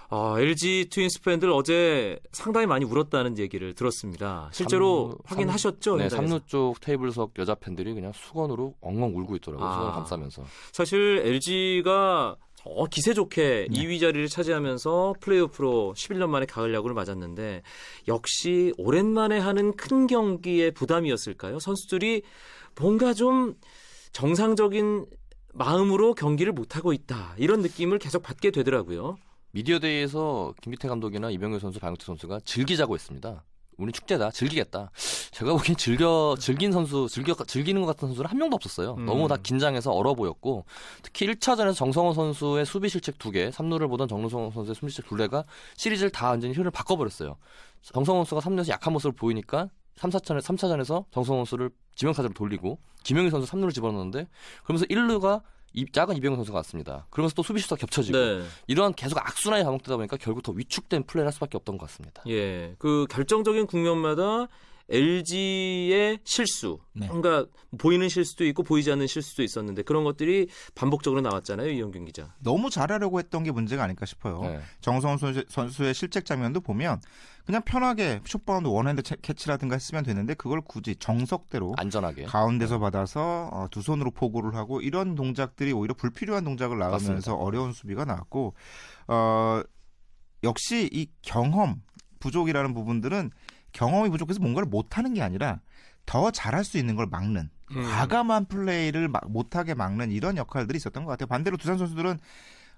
아, 0.08 0.36
LG 0.38 0.88
트윈스 0.90 1.22
팬들 1.22 1.50
어제 1.50 2.18
상당히 2.32 2.66
많이 2.66 2.84
울었다는 2.84 3.38
얘기를 3.38 3.74
들었습니다. 3.74 4.48
실제로 4.52 5.16
3루, 5.24 5.26
확인하셨죠? 5.26 5.96
3루, 5.96 5.98
네, 5.98 6.08
3루 6.08 6.46
쪽 6.46 6.80
테이블석 6.80 7.32
여자 7.38 7.54
팬들이 7.54 7.92
그냥 7.94 8.12
수건으로 8.12 8.74
엉엉 8.80 9.16
울고 9.16 9.36
있더라고요. 9.36 9.66
아, 9.66 9.72
수건 9.74 9.92
감싸면서. 9.92 10.44
사실 10.72 11.22
LG가 11.24 12.36
어, 12.64 12.86
기세 12.86 13.14
좋게 13.14 13.68
네. 13.70 13.80
2위 13.80 14.00
자리를 14.00 14.26
차지하면서 14.28 15.14
플레이오프로 15.20 15.94
11년 15.96 16.28
만에 16.28 16.46
가을 16.46 16.74
야구를 16.74 16.94
맞았는데 16.94 17.62
역시 18.08 18.72
오랜만에 18.76 19.38
하는 19.38 19.72
큰 19.76 20.06
경기의 20.06 20.72
부담이었을까요? 20.72 21.58
선수들이 21.60 22.22
뭔가 22.78 23.12
좀 23.14 23.54
정상적인 24.12 25.06
마음으로 25.52 26.14
경기를 26.14 26.52
못하고 26.52 26.92
있다. 26.92 27.34
이런 27.38 27.60
느낌을 27.60 27.98
계속 27.98 28.22
받게 28.22 28.50
되더라고요. 28.50 29.16
미디어데이에서 29.56 30.52
김기태 30.60 30.86
감독이나 30.86 31.30
이병규 31.30 31.58
선수, 31.60 31.80
박용태 31.80 32.04
선수가 32.04 32.40
즐기자고 32.44 32.94
했습니다. 32.94 33.42
우리 33.78 33.90
축제다, 33.90 34.30
즐기겠다. 34.30 34.90
제가 35.30 35.52
보기엔 35.52 35.76
즐겨, 35.76 36.36
즐긴 36.38 36.72
선수, 36.72 37.08
즐겨, 37.10 37.34
즐기는 37.34 37.80
것 37.80 37.86
같은 37.86 38.08
선수는 38.08 38.28
한 38.28 38.38
명도 38.38 38.54
없었어요. 38.56 38.96
음. 38.98 39.06
너무 39.06 39.28
다 39.28 39.36
긴장해서 39.36 39.92
얼어 39.92 40.14
보였고, 40.14 40.66
특히 41.02 41.26
1차전에서 41.26 41.74
정성호 41.74 42.12
선수의 42.12 42.66
수비 42.66 42.90
실책 42.90 43.18
두 43.18 43.30
개, 43.30 43.48
3루를 43.48 43.88
보던 43.88 44.08
정성호 44.08 44.50
선수의 44.50 44.74
수비 44.74 44.90
실책 44.90 45.08
둘 45.08 45.18
개가 45.18 45.44
시리즈를 45.76 46.10
다 46.10 46.28
완전히 46.28 46.52
흐름을 46.52 46.70
바꿔버렸어요. 46.70 47.36
정성호 47.80 48.24
선수가 48.24 48.40
3루에서 48.42 48.68
약한 48.68 48.92
모습을 48.92 49.12
보이니까 49.12 49.70
3, 49.96 50.10
4차전, 50.10 50.40
3차전에서 50.40 51.06
정성호 51.12 51.44
선수를 51.44 51.70
지명타자로 51.94 52.34
돌리고, 52.34 52.78
김영희 53.04 53.30
선수 53.30 53.50
3루를 53.50 53.72
집어넣는데, 53.72 54.26
그러면서 54.64 54.84
1루가 54.86 55.42
작은 55.92 56.16
이병헌 56.16 56.36
선수가 56.38 56.56
왔습니다. 56.58 57.06
그러면서 57.10 57.34
또 57.34 57.42
수비 57.42 57.60
수가 57.60 57.76
겹쳐지고 57.76 58.16
네. 58.18 58.44
이러한 58.66 58.94
계속 58.94 59.18
악순환이 59.18 59.64
반복되다 59.64 59.96
보니까 59.96 60.16
결국 60.16 60.42
더 60.42 60.52
위축된 60.52 61.04
플레이를 61.04 61.26
할 61.26 61.32
수밖에 61.32 61.56
없던 61.58 61.78
것 61.78 61.86
같습니다. 61.86 62.22
예, 62.28 62.74
그 62.78 63.06
결정적인 63.10 63.66
국면마다 63.66 64.48
LG의 64.88 66.20
실수, 66.24 66.78
네. 66.92 67.08
그러니까 67.08 67.46
보이는 67.76 68.08
실수도 68.08 68.44
있고 68.46 68.62
보이지 68.62 68.90
않는 68.92 69.06
실수도 69.06 69.42
있었는데 69.42 69.82
그런 69.82 70.04
것들이 70.04 70.48
반복적으로 70.74 71.20
나왔잖아요, 71.22 71.70
이영균 71.70 72.04
기자. 72.04 72.34
너무 72.38 72.70
잘하려고 72.70 73.18
했던 73.18 73.42
게 73.42 73.50
문제가 73.50 73.82
아닐까 73.82 74.06
싶어요. 74.06 74.40
네. 74.42 74.60
정성훈 74.80 75.44
선수의 75.48 75.92
실책 75.94 76.24
장면도 76.24 76.60
보면 76.60 77.00
그냥 77.44 77.62
편하게 77.62 78.20
short 78.24 78.46
bound 78.46 78.68
one 78.68 78.83
hand 78.83 79.02
catch라든가 79.02 79.74
했으면 79.74 80.04
되는데 80.04 80.34
그걸 80.34 80.60
굳이 80.60 80.96
정석대로 80.96 81.74
안전하게 81.76 82.24
가운데서 82.24 82.74
네. 82.74 82.80
받아서 82.80 83.48
어, 83.52 83.66
두 83.70 83.82
손으로 83.82 84.10
포구를 84.10 84.54
하고 84.54 84.80
이런 84.80 85.14
동작들이 85.14 85.72
오히려 85.72 85.94
불필요한 85.94 86.44
동작을 86.44 86.78
나가면서 86.78 87.12
맞습니다. 87.12 87.34
어려운 87.34 87.72
수비가 87.72 88.04
나왔고 88.04 88.54
어, 89.08 89.62
역시 90.42 90.88
이 90.92 91.08
경험 91.22 91.82
부족이라는 92.18 92.74
부분들은 92.74 93.30
경험이 93.76 94.08
부족해서 94.08 94.40
뭔가를 94.40 94.66
못하는 94.68 95.12
게 95.12 95.20
아니라 95.20 95.60
더 96.06 96.30
잘할 96.30 96.64
수 96.64 96.78
있는 96.78 96.96
걸 96.96 97.06
막는 97.06 97.50
음. 97.72 97.82
과감한 97.82 98.46
플레이를 98.46 99.10
못하게 99.26 99.74
막는 99.74 100.12
이런 100.12 100.36
역할들이 100.36 100.76
있었던 100.76 101.04
것 101.04 101.10
같아요. 101.10 101.26
반대로 101.26 101.56
두산 101.56 101.76
선수들은 101.76 102.18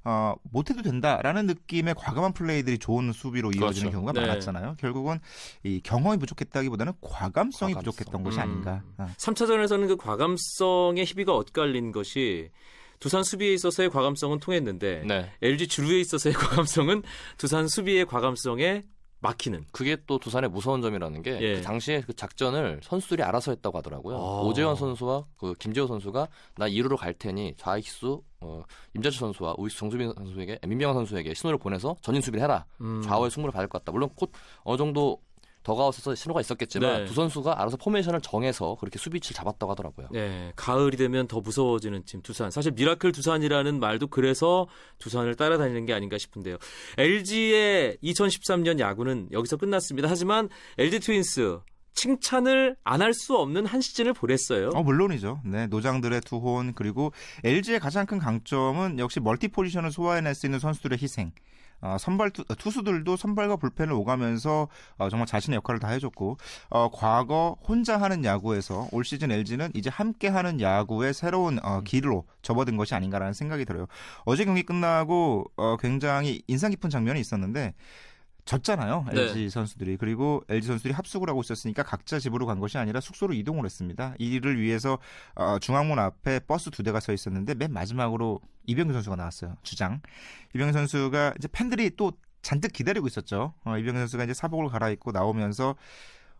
어, 0.04 0.34
못해도 0.50 0.82
된다라는 0.82 1.46
느낌의 1.46 1.94
과감한 1.96 2.32
플레이들이 2.32 2.78
좋은 2.78 3.12
수비로 3.12 3.50
이루어지는 3.50 3.90
그렇죠. 3.90 3.96
경우가 3.96 4.12
네. 4.12 4.26
많았잖아요. 4.26 4.76
결국은 4.78 5.18
이 5.62 5.80
경험이 5.82 6.18
부족했다기보다는 6.18 6.94
과감성이 7.00 7.74
과감성. 7.74 7.92
부족했던 7.92 8.22
것이 8.22 8.38
음. 8.38 8.42
아닌가. 8.42 8.82
음. 8.84 8.94
어. 8.98 9.08
3차전에서는 9.18 9.86
그 9.88 9.96
과감성의 9.96 11.04
희비가 11.04 11.34
엇갈린 11.34 11.92
것이 11.92 12.50
두산 13.00 13.22
수비에 13.22 13.52
있어서의 13.54 13.90
과감성은 13.90 14.40
통했는데 14.40 15.04
네. 15.06 15.30
LG 15.42 15.68
주루에 15.68 16.00
있어서의 16.00 16.34
과감성은 16.34 17.02
두산 17.36 17.68
수비의 17.68 18.06
과감성에 18.06 18.84
막히는. 19.20 19.64
그게 19.72 19.96
또 20.06 20.18
두산의 20.18 20.50
무서운 20.50 20.80
점이라는 20.80 21.22
게그 21.22 21.42
예. 21.42 21.56
그 21.56 21.62
당시에 21.62 22.00
그 22.02 22.14
작전을 22.14 22.80
선수들이 22.82 23.22
알아서 23.22 23.50
했다고 23.52 23.78
하더라고요. 23.78 24.16
아. 24.16 24.42
오재원 24.42 24.76
선수와 24.76 25.24
그 25.36 25.54
김재호 25.54 25.86
선수가 25.86 26.28
나 26.56 26.68
2루로 26.68 26.96
갈 26.96 27.14
테니 27.14 27.54
좌익수 27.56 28.22
어, 28.40 28.62
임재철 28.94 29.18
선수와 29.18 29.56
우익수 29.58 29.78
정수빈 29.78 30.12
선수에게 30.16 30.58
민병헌 30.66 30.94
선수에게 30.94 31.34
신호를 31.34 31.58
보내서 31.58 31.96
전진 32.02 32.22
수비를 32.22 32.44
해라. 32.44 32.64
음. 32.80 33.02
좌우의 33.02 33.30
승부를 33.30 33.52
받을 33.52 33.68
것 33.68 33.78
같다. 33.78 33.92
물론 33.92 34.10
곧 34.14 34.30
어느 34.62 34.76
정도 34.76 35.20
더그아웃에서 35.68 36.14
신호가 36.14 36.40
있었겠지만 36.40 37.00
네. 37.00 37.04
두 37.04 37.12
선수가 37.14 37.60
알아서 37.60 37.76
포메이션을 37.76 38.20
정해서 38.22 38.74
그렇게 38.80 38.98
수비 38.98 39.10
위치를 39.10 39.34
잡았다고 39.36 39.72
하더라고요. 39.72 40.08
네, 40.12 40.52
가을이 40.56 40.96
되면 40.96 41.28
더 41.28 41.40
무서워지는 41.40 42.04
팀 42.04 42.22
두산. 42.22 42.50
사실 42.50 42.72
miracle 42.72 43.12
두산이라는 43.12 43.78
말도 43.78 44.06
그래서 44.06 44.66
두산을 44.98 45.34
따라다니는 45.34 45.84
게 45.84 45.92
아닌가 45.92 46.16
싶은데요. 46.16 46.56
LG의 46.96 47.98
2013년 48.02 48.78
야구는 48.78 49.28
여기서 49.32 49.56
끝났습니다. 49.58 50.08
하지만 50.08 50.48
LG 50.78 51.00
트윈스 51.00 51.60
칭찬을 51.94 52.76
안 52.84 53.02
할 53.02 53.12
수 53.12 53.36
없는 53.36 53.66
한 53.66 53.80
시즌을 53.80 54.12
보냈어요. 54.12 54.70
어, 54.74 54.82
물론이죠. 54.82 55.40
네, 55.44 55.66
노장들의 55.66 56.20
투혼 56.22 56.72
그리고 56.74 57.12
LG의 57.44 57.80
가장 57.80 58.06
큰 58.06 58.18
강점은 58.18 58.98
역시 59.00 59.18
multi 59.20 59.48
position을 59.48 59.90
소화해낼 59.90 60.34
수 60.34 60.46
있는 60.46 60.60
선수들의 60.60 60.98
희생. 61.02 61.32
어, 61.80 61.96
선발 61.98 62.30
투, 62.30 62.70
수들도 62.70 63.16
선발과 63.16 63.56
불펜을 63.56 63.92
오가면서 63.92 64.68
어, 64.96 65.08
정말 65.08 65.26
자신의 65.26 65.56
역할을 65.56 65.80
다 65.80 65.88
해줬고 65.88 66.36
어, 66.70 66.90
과거 66.90 67.56
혼자 67.66 68.00
하는 68.00 68.24
야구에서 68.24 68.88
올 68.92 69.04
시즌 69.04 69.30
LG는 69.30 69.70
이제 69.74 69.90
함께 69.90 70.28
하는 70.28 70.60
야구의 70.60 71.14
새로운 71.14 71.58
어, 71.62 71.82
길로 71.82 72.24
접어든 72.42 72.76
것이 72.76 72.94
아닌가라는 72.94 73.32
생각이 73.32 73.64
들어요. 73.64 73.86
어제 74.24 74.44
경기 74.44 74.62
끝나고 74.62 75.44
어, 75.56 75.76
굉장히 75.76 76.42
인상 76.46 76.70
깊은 76.70 76.90
장면이 76.90 77.20
있었는데 77.20 77.74
졌잖아요. 78.48 79.04
LG 79.10 79.34
네. 79.34 79.48
선수들이. 79.50 79.98
그리고 79.98 80.42
LG 80.48 80.68
선수들이 80.68 80.94
합숙을 80.94 81.28
하고 81.28 81.42
있었으니까 81.42 81.82
각자 81.82 82.18
집으로 82.18 82.46
간 82.46 82.58
것이 82.58 82.78
아니라 82.78 82.98
숙소로 82.98 83.34
이동을 83.34 83.66
했습니다. 83.66 84.14
이를 84.18 84.58
위해서 84.58 84.98
어, 85.34 85.58
중앙문 85.58 85.98
앞에 85.98 86.40
버스 86.40 86.70
두 86.70 86.82
대가 86.82 86.98
서 86.98 87.12
있었는데 87.12 87.54
맨 87.54 87.70
마지막으로 87.74 88.40
이병규 88.66 88.94
선수가 88.94 89.16
나왔어요. 89.16 89.56
주장. 89.62 90.00
이병규 90.54 90.72
선수가 90.72 91.34
이제 91.36 91.48
팬들이 91.52 91.90
또 91.96 92.12
잔뜩 92.40 92.72
기다리고 92.72 93.06
있었죠. 93.06 93.52
어, 93.64 93.76
이병규 93.76 93.98
선수가 93.98 94.24
이제 94.24 94.32
사복을 94.32 94.70
갈아입고 94.70 95.12
나오면서 95.12 95.76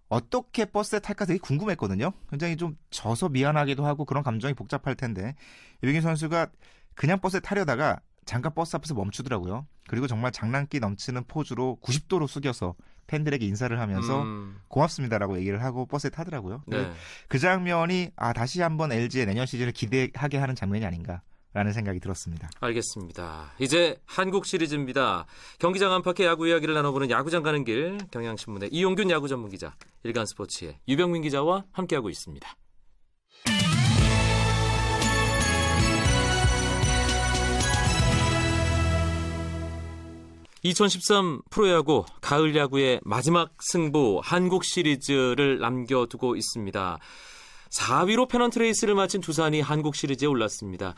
어떻게 0.09 0.65
버스에 0.65 1.01
탈까 1.01 1.27
되게 1.27 1.39
궁금했거든요. 1.39 2.13
굉장히 2.31 2.57
좀 2.57 2.79
져서 2.89 3.29
미안하기도 3.29 3.85
하고 3.85 4.07
그런 4.07 4.23
감정이 4.23 4.55
복잡할 4.55 4.95
텐데 4.95 5.35
이병규 5.83 6.01
선수가 6.01 6.47
그냥 6.95 7.21
버스에 7.21 7.41
타려다가 7.41 8.01
잠깐 8.29 8.53
버스 8.53 8.77
앞에서 8.77 8.93
멈추더라고요. 8.93 9.67
그리고 9.89 10.07
정말 10.07 10.33
장난기 10.33 10.81
넘치는 10.81 11.25
포즈로 11.29 11.79
90도로 11.83 12.27
숙여서 12.29 12.75
팬들에게 13.07 13.47
인사를 13.47 13.81
하면서 13.81 14.23
음. 14.23 14.61
고맙습니다라고 14.69 15.39
얘기를 15.39 15.63
하고 15.63 15.87
버스에 15.87 16.11
타더라고요. 16.11 16.63
네. 16.67 16.93
그 17.29 17.39
장면이 17.39 18.11
아 18.17 18.35
다시 18.35 18.61
한번 18.61 18.93
LG의 18.93 19.25
내년 19.25 19.47
시즌을 19.47 19.73
기대하게 19.73 20.37
하는 20.37 20.55
장면이 20.55 20.85
아닌가. 20.85 21.23
라는 21.55 21.73
생각이 21.73 21.99
들었습니다. 21.99 22.51
알겠습니다. 22.61 23.55
이제 23.59 23.97
한국 24.05 24.45
시리즈입니다. 24.45 25.25
경기장 25.59 25.91
안팎의 25.95 26.27
야구 26.27 26.47
이야기를 26.47 26.75
나눠보는 26.75 27.09
야구장 27.09 27.43
가는 27.43 27.65
길 27.65 27.97
경향신문의 28.11 28.69
이용균 28.71 29.11
야구 29.11 29.29
전문 29.29 29.51
기자, 29.51 29.75
일간스포츠의 30.05 30.79
유병민 30.87 31.23
기자와 31.23 31.65
함께하고 31.73 32.11
있습니다. 32.11 32.55
2013 40.63 41.43
프로야구 41.51 42.05
가을 42.21 42.57
야구의 42.57 43.01
마지막 43.05 43.51
승부 43.61 44.21
한국 44.23 44.65
시리즈를 44.65 45.59
남겨두고 45.59 46.37
있습니다. 46.37 46.99
4위로 47.71 48.29
페넌트 48.29 48.59
레이스를 48.59 48.95
마친 48.95 49.21
두산이 49.21 49.61
한국 49.61 49.95
시리즈에 49.95 50.27
올랐습니다. 50.27 50.95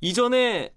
이전에 0.00 0.72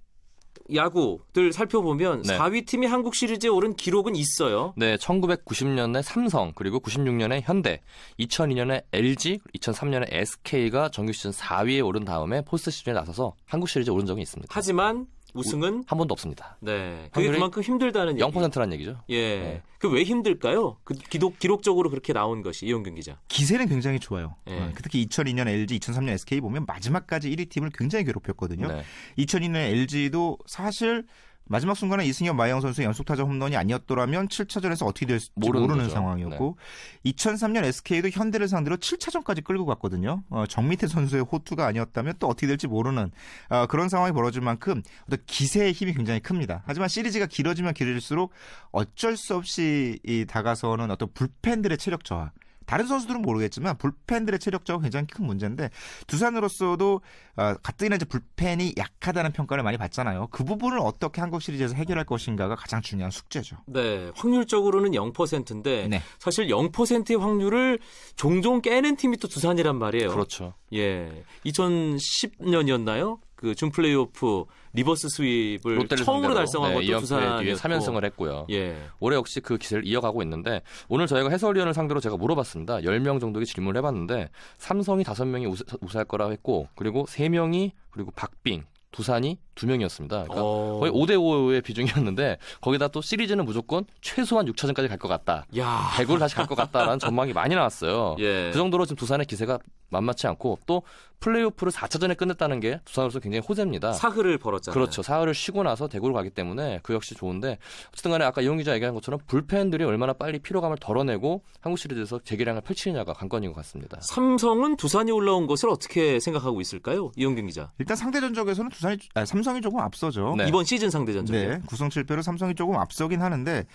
야구들 0.74 1.54
살펴보면 1.54 2.24
네. 2.24 2.38
4위 2.38 2.66
팀이 2.66 2.88
한국 2.88 3.14
시리즈에 3.14 3.50
오른 3.50 3.76
기록은 3.76 4.16
있어요. 4.16 4.74
네, 4.78 4.96
1990년에 4.98 6.02
삼성, 6.02 6.54
그리고 6.56 6.80
96년에 6.80 7.42
현대, 7.44 7.82
2002년에 8.20 8.84
LG, 8.92 9.40
2003년에 9.58 10.08
SK가 10.10 10.90
정규 10.90 11.14
시즌 11.14 11.32
4위에 11.32 11.86
오른 11.86 12.04
다음에 12.04 12.42
포스트 12.44 12.72
시즌에 12.72 12.94
나서서 12.94 13.36
한국 13.46 13.70
시리즈에 13.70 13.94
오른 13.94 14.06
적이 14.06 14.22
있습니다. 14.24 14.52
하지만 14.54 15.08
우승은 15.36 15.84
한 15.86 15.98
번도 15.98 16.14
없습니다. 16.14 16.58
네. 16.62 17.10
그게 17.12 17.30
그만큼 17.30 17.62
힘들다는 17.62 18.18
0%란 18.18 18.74
얘기죠. 18.74 19.02
예. 19.10 19.40
네. 19.40 19.62
그왜 19.80 20.04
힘들까요? 20.04 20.78
그 20.84 20.96
기록 20.96 21.38
기록적으로 21.38 21.90
그렇게 21.90 22.14
나온 22.14 22.42
것이 22.42 22.66
이용균 22.66 22.96
기자. 22.96 23.20
기세는 23.28 23.68
굉장히 23.68 24.00
좋아요. 24.00 24.36
예. 24.48 24.58
어, 24.58 24.72
특히 24.82 25.06
2002년 25.06 25.48
LG, 25.48 25.80
2003년 25.80 26.10
SK 26.10 26.42
보면 26.42 26.66
마지막까지 26.66 27.30
1위 27.30 27.50
팀을 27.50 27.70
굉장히 27.74 28.06
괴롭혔거든요. 28.06 28.68
네. 28.68 28.84
2002년 29.18 29.58
LG도 29.58 30.38
사실 30.48 31.04
마지막 31.48 31.76
순간에 31.76 32.06
이승엽 32.06 32.36
마영 32.36 32.60
선수 32.62 32.84
연속 32.84 33.06
타자 33.06 33.24
홈런이 33.24 33.56
아니었더라면 33.56 34.28
7차전에서 34.30 34.88
어떻게 34.88 35.06
될지 35.06 35.30
모르는, 35.36 35.68
모르는 35.68 35.90
상황이었고 35.90 36.58
네. 37.04 37.12
2003년 37.12 37.64
SK도 37.66 38.10
현대를 38.10 38.48
상대로 38.48 38.78
7차전까지 38.78 39.44
끌고 39.44 39.66
갔거든요. 39.66 40.24
어, 40.30 40.46
정미태 40.48 40.88
선수의 40.88 41.24
호투가 41.24 41.66
아니었다면 41.68 42.16
또 42.20 42.28
어떻게 42.28 42.48
될지 42.48 42.68
모르는 42.68 43.12
어, 43.50 43.68
그런 43.68 43.90
상황이 43.90 44.12
벌어질 44.12 44.42
만큼 44.42 44.82
어떤 45.06 45.20
기세의 45.28 45.74
힘이 45.74 45.94
굉장히 45.94 46.20
큽니다. 46.20 46.64
하지만 46.66 46.90
시리즈가 46.90 47.28
길어지면 47.28 47.74
길어질수록 47.76 48.32
어쩔 48.72 49.16
수 49.16 49.36
없이 49.36 50.00
이 50.04 50.26
다가서는 50.26 50.90
어떤 50.90 51.12
불펜들의 51.14 51.78
체력 51.78 52.04
저하 52.04 52.32
다른 52.66 52.88
선수들은 52.88 53.22
모르겠지만 53.22 53.78
불펜들의 53.78 54.40
체력 54.40 54.66
저하 54.66 54.80
굉장히 54.80 55.08
큰 55.08 55.26
문제인데 55.26 55.70
두산으로서도 56.08 57.02
어, 57.38 57.54
가뜩이나 57.62 57.98
이제 57.98 58.06
불펜이 58.06 58.76
약하다는 58.78 59.34
평가를 59.34 59.64
많이 59.64 59.78
받잖아요. 59.78 60.28
그 60.32 60.44
부분을 60.44 60.80
어떻게 60.80 61.22
한국 61.22 61.42
시리즈에서 61.42 61.76
해결할 61.76 62.06
것인가가 62.06 62.56
가장 62.56 62.82
중요한 62.82 63.12
숙제죠. 63.12 63.58
네, 63.68 64.12
확률적으로는 64.16 64.92
0%인데 64.92 65.88
네. 65.88 66.02
사실 66.20 66.48
0%의 66.48 67.18
확률을 67.18 67.80
종종 68.16 68.62
깨는 68.62 68.96
팀이 68.96 69.18
또 69.18 69.28
두산이란 69.28 69.78
말이에요. 69.78 70.10
그렇죠. 70.10 70.54
예, 70.74 71.24
2010년이었나요? 71.46 73.20
그 73.36 73.54
준 73.56 73.70
플레이오프 73.72 74.46
reverse 74.74 75.08
sweep을 75.08 76.04
처음으로 76.04 76.34
달성한 76.34 76.74
네, 76.80 76.88
것도 76.88 77.00
두산 77.02 77.44
뒤에 77.44 77.54
3연승을 77.54 78.04
했고요. 78.06 78.48
예. 78.52 78.76
올해 79.00 79.16
역시 79.18 79.40
그 79.40 79.58
기세를 79.58 79.86
이어가고 79.86 80.22
있는데 80.24 80.62
오늘 80.90 81.08
저희가 81.08 81.30
해설위원을 81.30 81.74
상대로 81.74 82.00
제가 82.00 82.18
물어봤습니다. 82.18 82.78
10명 82.80 83.20
정도의 83.20 83.46
질문을 83.46 83.78
해봤는데 83.80 84.30
삼성이 84.58 85.04
5명이 85.04 85.50
우세, 85.50 85.64
우세할 85.82 86.06
거라고 86.06 86.32
했고 86.32 86.68
그리고 86.76 87.06
3명이 87.06 87.72
그리고 87.92 88.12
박빙 88.12 88.64
두산이 88.92 89.38
두 89.56 89.66
명이었습니다. 89.68 90.24
그러니까 90.24 90.42
어... 90.44 90.80
거의 90.80 90.92
5대 90.92 91.12
5의 91.12 91.64
비중이었는데 91.64 92.38
거기다 92.62 92.90
또 92.90 93.02
시리즈는 93.02 93.46
무조건 93.46 93.86
최소한 94.02 94.46
6차전까지 94.48 94.88
갈 94.90 94.98
것 94.98 95.08
같다. 95.08 95.46
야. 95.58 95.92
대구를 95.98 96.20
다시 96.20 96.36
갈 96.36 96.46
것 96.48 96.56
같다라는 96.56 97.00
전망이 97.00 97.34
많이 97.34 97.56
나왔어요. 97.56 98.16
예. 98.20 98.50
그 98.52 98.58
정도로 98.58 98.86
지금 98.86 98.98
두산의 98.98 99.26
기세가 99.26 99.60
만만치 99.90 100.28
않고 100.28 100.60
또 100.66 100.82
플레이오프를 101.20 101.72
4차전에 101.72 102.18
끝냈다는 102.18 102.60
게 102.60 102.80
두산으로서 102.86 103.20
굉장히 103.20 103.46
호재입니다. 103.48 103.94
사흘을 103.94 104.38
벌었잖아요. 104.38 104.74
그렇죠. 104.74 105.02
사흘을 105.02 105.34
쉬고 105.34 105.64
나서 105.64 105.88
대구를 105.88 106.14
가기 106.14 106.32
때문에 106.32 106.80
그 106.84 106.94
역시 106.94 107.16
좋은데 107.16 107.58
어쨌든 107.90 108.12
간에 108.12 108.26
아까 108.26 108.42
이용 108.42 108.58
기자 108.58 108.74
얘기한 108.76 108.94
것처럼 108.94 109.20
불펜들이 109.28 109.84
얼마나 109.86 110.14
빨리 110.14 110.40
피로감을 110.40 110.78
덜어내고 110.80 111.44
한국 111.62 111.78
시리즈에서 111.78 112.20
재기량을 112.24 112.62
펼치느냐가 112.62 113.14
관건인 113.14 113.52
것 113.52 113.58
같습니다. 113.58 113.98
삼성은 114.02 114.76
두산이 114.78 115.12
올라온 115.12 115.48
것을 115.48 115.70
어떻게 115.70 116.20
생각하고 116.20 116.60
있을까요? 116.62 117.12
이용균 117.16 117.48
기자. 117.48 117.72
일단 117.80 117.96
상대 117.96 118.20
전적에서는 118.20 118.70
두산이 118.72 118.98
아니, 119.14 119.26
삼성 119.26 119.45
이 119.58 119.62
조금 119.62 119.80
앞서죠. 119.80 120.36
네. 120.38 120.48
이번 120.48 120.66
시즌 120.66 120.90
상대 120.90 121.14
전적. 121.14 121.36
네. 121.36 121.60
9승 121.68 121.90
7패로 121.90 122.22
삼성이 122.24 122.56
조금 122.56 122.76
앞서긴 122.78 123.22
하는데 123.22 123.66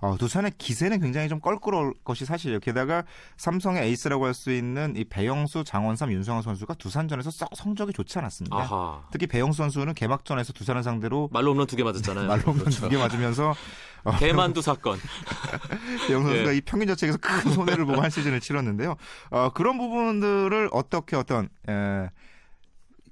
어, 0.00 0.16
두산의 0.18 0.52
기세는 0.58 1.00
굉장히 1.00 1.28
좀 1.28 1.40
껄끄러울 1.40 1.94
것이 2.04 2.24
사실이에요. 2.26 2.60
게다가 2.60 3.02
삼성의 3.38 3.82
에이스라고 3.84 4.26
할 4.26 4.34
수 4.34 4.52
있는 4.52 4.94
이 4.96 5.04
배영수, 5.04 5.64
장원삼, 5.64 6.12
윤성호 6.12 6.42
선수가 6.42 6.74
두산전에서 6.74 7.30
썩 7.30 7.48
성적이 7.56 7.92
좋지 7.94 8.18
않았습니다. 8.18 8.54
아하. 8.56 9.02
특히 9.10 9.26
배영수 9.26 9.56
선수는 9.58 9.94
개막전에서 9.94 10.52
두산을 10.52 10.82
상대로 10.82 11.28
말로 11.32 11.52
홈런 11.52 11.66
두 11.66 11.74
개 11.76 11.82
맞았잖아요. 11.82 12.26
말로 12.28 12.42
홈런 12.42 12.58
그렇죠. 12.60 12.82
두개 12.82 12.96
맞으면서 12.98 13.54
어, 14.04 14.16
대만두 14.18 14.60
사건. 14.62 14.98
배영수 16.06 16.28
선수가 16.28 16.52
예. 16.52 16.56
이 16.56 16.60
평균 16.60 16.86
자책에서 16.88 17.18
큰 17.18 17.52
손해를 17.52 17.86
보고 17.86 18.00
한 18.00 18.10
시즌을 18.10 18.40
치렀는데요. 18.40 18.96
어, 19.30 19.50
그런 19.54 19.78
부분들을 19.78 20.68
어떻게 20.72 21.16
어떤 21.16 21.48
에, 21.68 22.08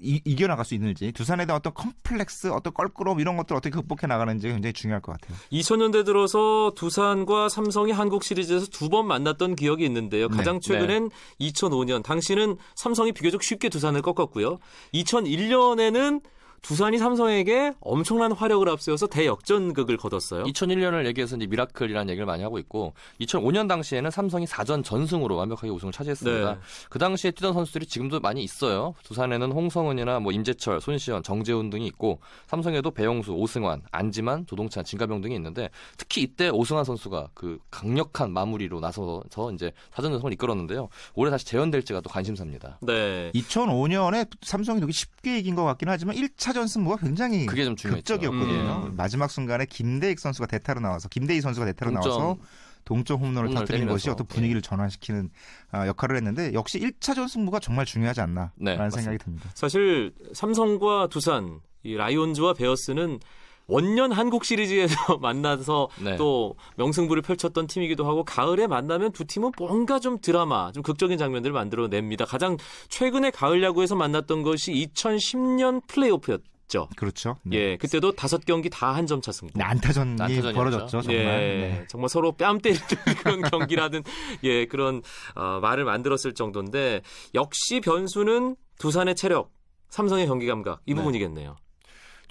이, 0.04 0.20
이겨나갈 0.24 0.64
수 0.64 0.74
있는지 0.74 1.10
두산에 1.12 1.46
대한 1.46 1.58
어떤 1.58 1.74
컴플렉스 1.74 2.48
어떤 2.48 2.72
껄끄러움 2.74 3.20
이런 3.20 3.36
것들 3.36 3.56
어떻게 3.56 3.70
극복해 3.70 4.06
나가는지 4.06 4.48
굉장히 4.48 4.72
중요할 4.72 5.00
것 5.02 5.12
같아요. 5.12 5.36
2000년대 5.50 6.04
들어서 6.04 6.72
두산과 6.76 7.48
삼성이 7.48 7.92
한국 7.92 8.22
시리즈에서 8.24 8.66
두 8.66 8.84
번 8.94 9.06
만났던 9.08 9.56
기억이 9.56 9.84
있는데요. 9.86 10.28
네. 10.28 10.36
가장 10.36 10.60
최근엔 10.60 11.08
네. 11.08 11.48
2005년 11.50 12.02
당시는 12.04 12.56
삼성이 12.76 13.12
비교적 13.12 13.42
쉽게 13.42 13.68
두산을 13.70 14.02
꺾었고요. 14.02 14.58
2001년에는 14.92 16.20
두산이 16.64 16.96
삼성에게 16.96 17.74
엄청난 17.80 18.32
화력을 18.32 18.66
앞세워서 18.70 19.08
대역전극을 19.08 19.98
거뒀어요. 19.98 20.44
2001년을 20.44 21.04
얘기해서 21.06 21.36
이제 21.36 21.46
미라클이라는 21.46 22.08
얘기를 22.08 22.24
많이 22.24 22.42
하고 22.42 22.58
있고 22.58 22.94
2005년 23.20 23.68
당시에는 23.68 24.10
삼성이 24.10 24.46
4전 24.46 24.82
전승으로 24.82 25.36
완벽하게 25.36 25.68
우승을 25.68 25.92
차지했습니다. 25.92 26.54
네. 26.54 26.58
그 26.88 26.98
당시에 26.98 27.32
뛰던 27.32 27.52
선수들이 27.52 27.84
지금도 27.84 28.20
많이 28.20 28.42
있어요. 28.42 28.94
두산에는 29.02 29.52
홍성은이나 29.52 30.20
뭐 30.20 30.32
임재철, 30.32 30.80
손시현, 30.80 31.22
정재훈 31.22 31.68
등이 31.68 31.86
있고 31.88 32.20
삼성에도 32.46 32.90
배영수, 32.90 33.32
오승환, 33.32 33.82
안지만, 33.92 34.46
조동찬, 34.46 34.84
진가병 34.84 35.20
등이 35.20 35.34
있는데 35.34 35.68
특히 35.98 36.22
이때 36.22 36.48
오승환 36.48 36.84
선수가 36.84 37.28
그 37.34 37.58
강력한 37.70 38.32
마무리로 38.32 38.80
나서서 38.80 39.52
이제 39.52 39.70
4전 39.92 40.04
전승을 40.12 40.32
이끌었는데요. 40.32 40.88
올해 41.14 41.30
다시 41.30 41.44
재현될지가 41.44 42.00
또 42.00 42.08
관심사입니다. 42.08 42.78
네. 42.80 43.30
2005년에 43.34 44.26
삼성이 44.40 44.80
되게 44.80 44.92
쉽게 44.92 45.38
이긴 45.40 45.54
것 45.56 45.64
같긴 45.64 45.90
하지만 45.90 46.16
1차 46.16 46.53
4차전 46.54 46.68
승부가 46.68 46.96
굉장히 46.96 47.46
그게 47.46 47.64
좀 47.64 47.74
극적이었거든요. 47.74 48.86
음. 48.86 48.96
마지막 48.96 49.30
순간에 49.30 49.66
김대익 49.66 50.18
선수가 50.20 50.46
대타로 50.46 50.80
나와서 50.80 51.08
김대희 51.08 51.40
선수가 51.40 51.66
대타로 51.66 51.92
동점. 51.92 52.10
나와서 52.10 52.38
동점 52.84 53.20
홈런을 53.20 53.54
터뜨린 53.54 53.88
것이 53.88 54.10
어떤 54.10 54.26
분위기를 54.26 54.60
네. 54.62 54.68
전환시키는 54.68 55.30
아, 55.72 55.86
역할을 55.86 56.16
했는데 56.16 56.52
역시 56.52 56.78
1차전 56.78 57.28
승부가 57.28 57.58
정말 57.58 57.84
중요하지 57.86 58.20
않나라는 58.20 58.52
네, 58.56 58.90
생각이 58.90 59.18
듭니다. 59.18 59.50
사실 59.54 60.12
삼성과 60.32 61.08
두산, 61.08 61.60
이 61.82 61.94
라이온즈와 61.94 62.54
베어스는 62.54 63.18
원년 63.66 64.12
한국 64.12 64.44
시리즈에서 64.44 64.94
만나서 65.20 65.88
네. 66.02 66.16
또 66.16 66.54
명승부를 66.76 67.22
펼쳤던 67.22 67.66
팀이기도 67.66 68.06
하고 68.06 68.24
가을에 68.24 68.66
만나면 68.66 69.12
두 69.12 69.24
팀은 69.24 69.52
뭔가 69.58 69.98
좀 69.98 70.18
드라마, 70.20 70.70
좀 70.72 70.82
극적인 70.82 71.16
장면들을 71.18 71.52
만들어냅니다. 71.52 72.24
가장 72.26 72.56
최근에 72.88 73.30
가을 73.30 73.62
야구에서 73.62 73.94
만났던 73.94 74.42
것이 74.42 74.72
2010년 74.72 75.86
플레이오프였. 75.88 76.42
죠 76.66 76.88
그렇죠. 76.96 77.36
네. 77.44 77.56
예, 77.58 77.76
그때도 77.76 78.12
다섯 78.12 78.46
경기 78.46 78.70
다 78.70 78.94
한 78.94 79.06
점 79.06 79.20
차 79.20 79.32
승부. 79.32 79.52
네, 79.54 79.62
안타전이 79.64 80.12
안타전이었죠. 80.12 80.52
벌어졌죠. 80.54 81.02
정말. 81.02 81.14
예, 81.14 81.24
네. 81.26 81.84
정말 81.90 82.08
서로 82.08 82.32
뺨 82.32 82.58
때리는 82.58 82.80
그런 83.22 83.42
경기라든 83.42 84.02
예 84.44 84.64
그런 84.66 85.02
어, 85.34 85.58
말을 85.60 85.84
만들었을 85.84 86.32
정도인데 86.34 87.02
역시 87.34 87.80
변수는 87.80 88.56
두산의 88.78 89.14
체력, 89.14 89.52
삼성의 89.90 90.26
경기 90.26 90.46
감각 90.46 90.80
이 90.86 90.94
네. 90.94 90.96
부분이겠네요. 90.96 91.54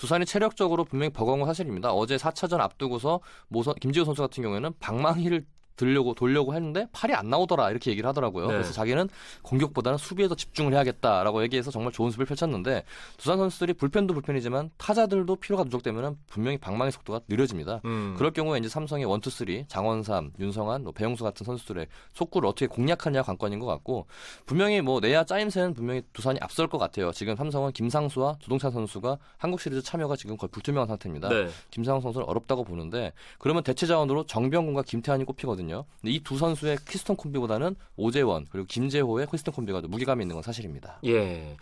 두산이 0.03 0.25
체력적으로 0.25 0.83
분명히 0.83 1.13
버거운 1.13 1.39
건 1.39 1.47
사실입니다. 1.47 1.93
어제 1.93 2.17
4차전 2.17 2.59
앞두고서 2.59 3.21
모선, 3.47 3.73
김재호 3.75 4.03
선수 4.03 4.21
같은 4.21 4.43
경우에는 4.43 4.73
방망이를 4.77 5.45
들려고 5.75 6.13
돌리려고 6.13 6.53
했는데 6.53 6.87
팔이 6.91 7.13
안 7.13 7.29
나오더라 7.29 7.71
이렇게 7.71 7.91
얘기를 7.91 8.07
하더라고요. 8.07 8.47
네. 8.47 8.53
그래서 8.53 8.73
자기는 8.73 9.09
공격보다는 9.41 9.97
수비에 9.97 10.27
더 10.27 10.35
집중을 10.35 10.73
해야겠다라고 10.73 11.43
얘기해서 11.43 11.71
정말 11.71 11.91
좋은 11.91 12.11
수비를 12.11 12.27
펼쳤는데 12.27 12.83
두산 13.17 13.37
선수들이 13.37 13.73
불펜도 13.73 14.13
불펜이지만 14.13 14.71
타자들도 14.77 15.35
피로가 15.37 15.63
누적되면 15.63 16.17
분명히 16.27 16.57
방망이 16.57 16.91
속도가 16.91 17.21
느려집니다. 17.27 17.81
음. 17.85 18.15
그럴 18.17 18.31
경우에 18.31 18.59
이제 18.59 18.69
삼성의 18.69 19.05
one 19.05 19.17
two 19.17 19.29
three 19.29 19.65
장원삼, 19.67 20.33
윤성환, 20.39 20.83
뭐 20.83 20.91
배영수 20.91 21.23
같은 21.23 21.45
선수들의 21.45 21.87
속구를 22.13 22.47
어떻게 22.47 22.67
공략하냐 22.67 23.23
관건인 23.23 23.59
것 23.59 23.65
같고 23.65 24.05
분명히 24.45 24.81
뭐 24.81 24.99
내야 24.99 25.23
짜임새는 25.23 25.73
분명히 25.73 26.03
두산이 26.13 26.39
앞설 26.41 26.67
것 26.67 26.77
같아요. 26.77 27.11
지금 27.11 27.35
삼성은 27.35 27.71
김상수와 27.71 28.37
조동찬 28.39 28.71
선수가 28.71 29.17
한국 29.37 29.59
시리즈 29.59 29.81
참여가 29.81 30.15
지금 30.15 30.37
거의 30.37 30.49
불투명한 30.51 30.87
상태입니다. 30.87 31.29
네. 31.29 31.47
김상수 31.71 32.03
선수는 32.03 32.27
어렵다고 32.27 32.63
보는데 32.63 33.13
그러면 33.39 33.63
대체 33.63 33.85
자원으로 33.87 34.25
정병곤과 34.25 34.83
김태완이 34.83 35.25
꼽히거든요. 35.25 35.62
있거든요. 35.63 35.85
이 36.03 36.15
두 36.15 36.37
선수의 36.37 36.77
키스톤 36.87 37.15
콤비보다는 37.15 37.75
오재원 37.95 38.45
그리고 38.51 38.67
김재호의 38.67 39.27
키스톤 39.31 39.53
콤비가 39.53 39.81
무게감이 39.81 40.23
있는 40.23 40.35
건 40.35 40.43
사실입니다. 40.43 40.99
예. 41.05 41.55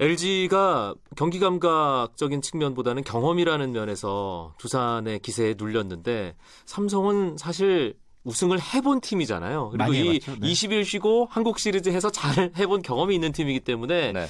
LG가 0.00 0.94
경기 1.16 1.38
감각적인 1.38 2.42
측면보다는 2.42 3.04
경험이라는 3.04 3.72
면에서 3.72 4.54
두산의 4.58 5.20
기세에 5.20 5.54
눌렸는데 5.56 6.34
삼성은 6.64 7.36
사실 7.38 7.94
우승을 8.24 8.58
해본 8.60 9.00
팀이잖아요. 9.00 9.70
그리고 9.70 9.94
이 9.94 10.18
네. 10.18 10.18
20일 10.18 10.84
쉬고 10.84 11.28
한국 11.30 11.58
시리즈 11.58 11.88
해서 11.90 12.10
잘 12.10 12.52
해본 12.56 12.82
경험이 12.82 13.14
있는 13.14 13.32
팀이기 13.32 13.60
때문에 13.60 14.12
네. 14.12 14.26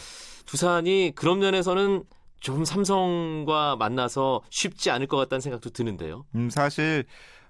두산이 0.47 1.13
그런 1.15 1.39
면에서는 1.39 2.05
좀 2.41 2.65
삼성과 2.65 3.77
만나서 3.77 4.43
쉽지 4.51 4.91
않을 4.91 5.07
것 5.07 5.17
같다는 5.17 5.41
생각도 5.41 5.71
드는데요. 5.71 6.25
음, 6.35 6.51
사실 6.51 7.05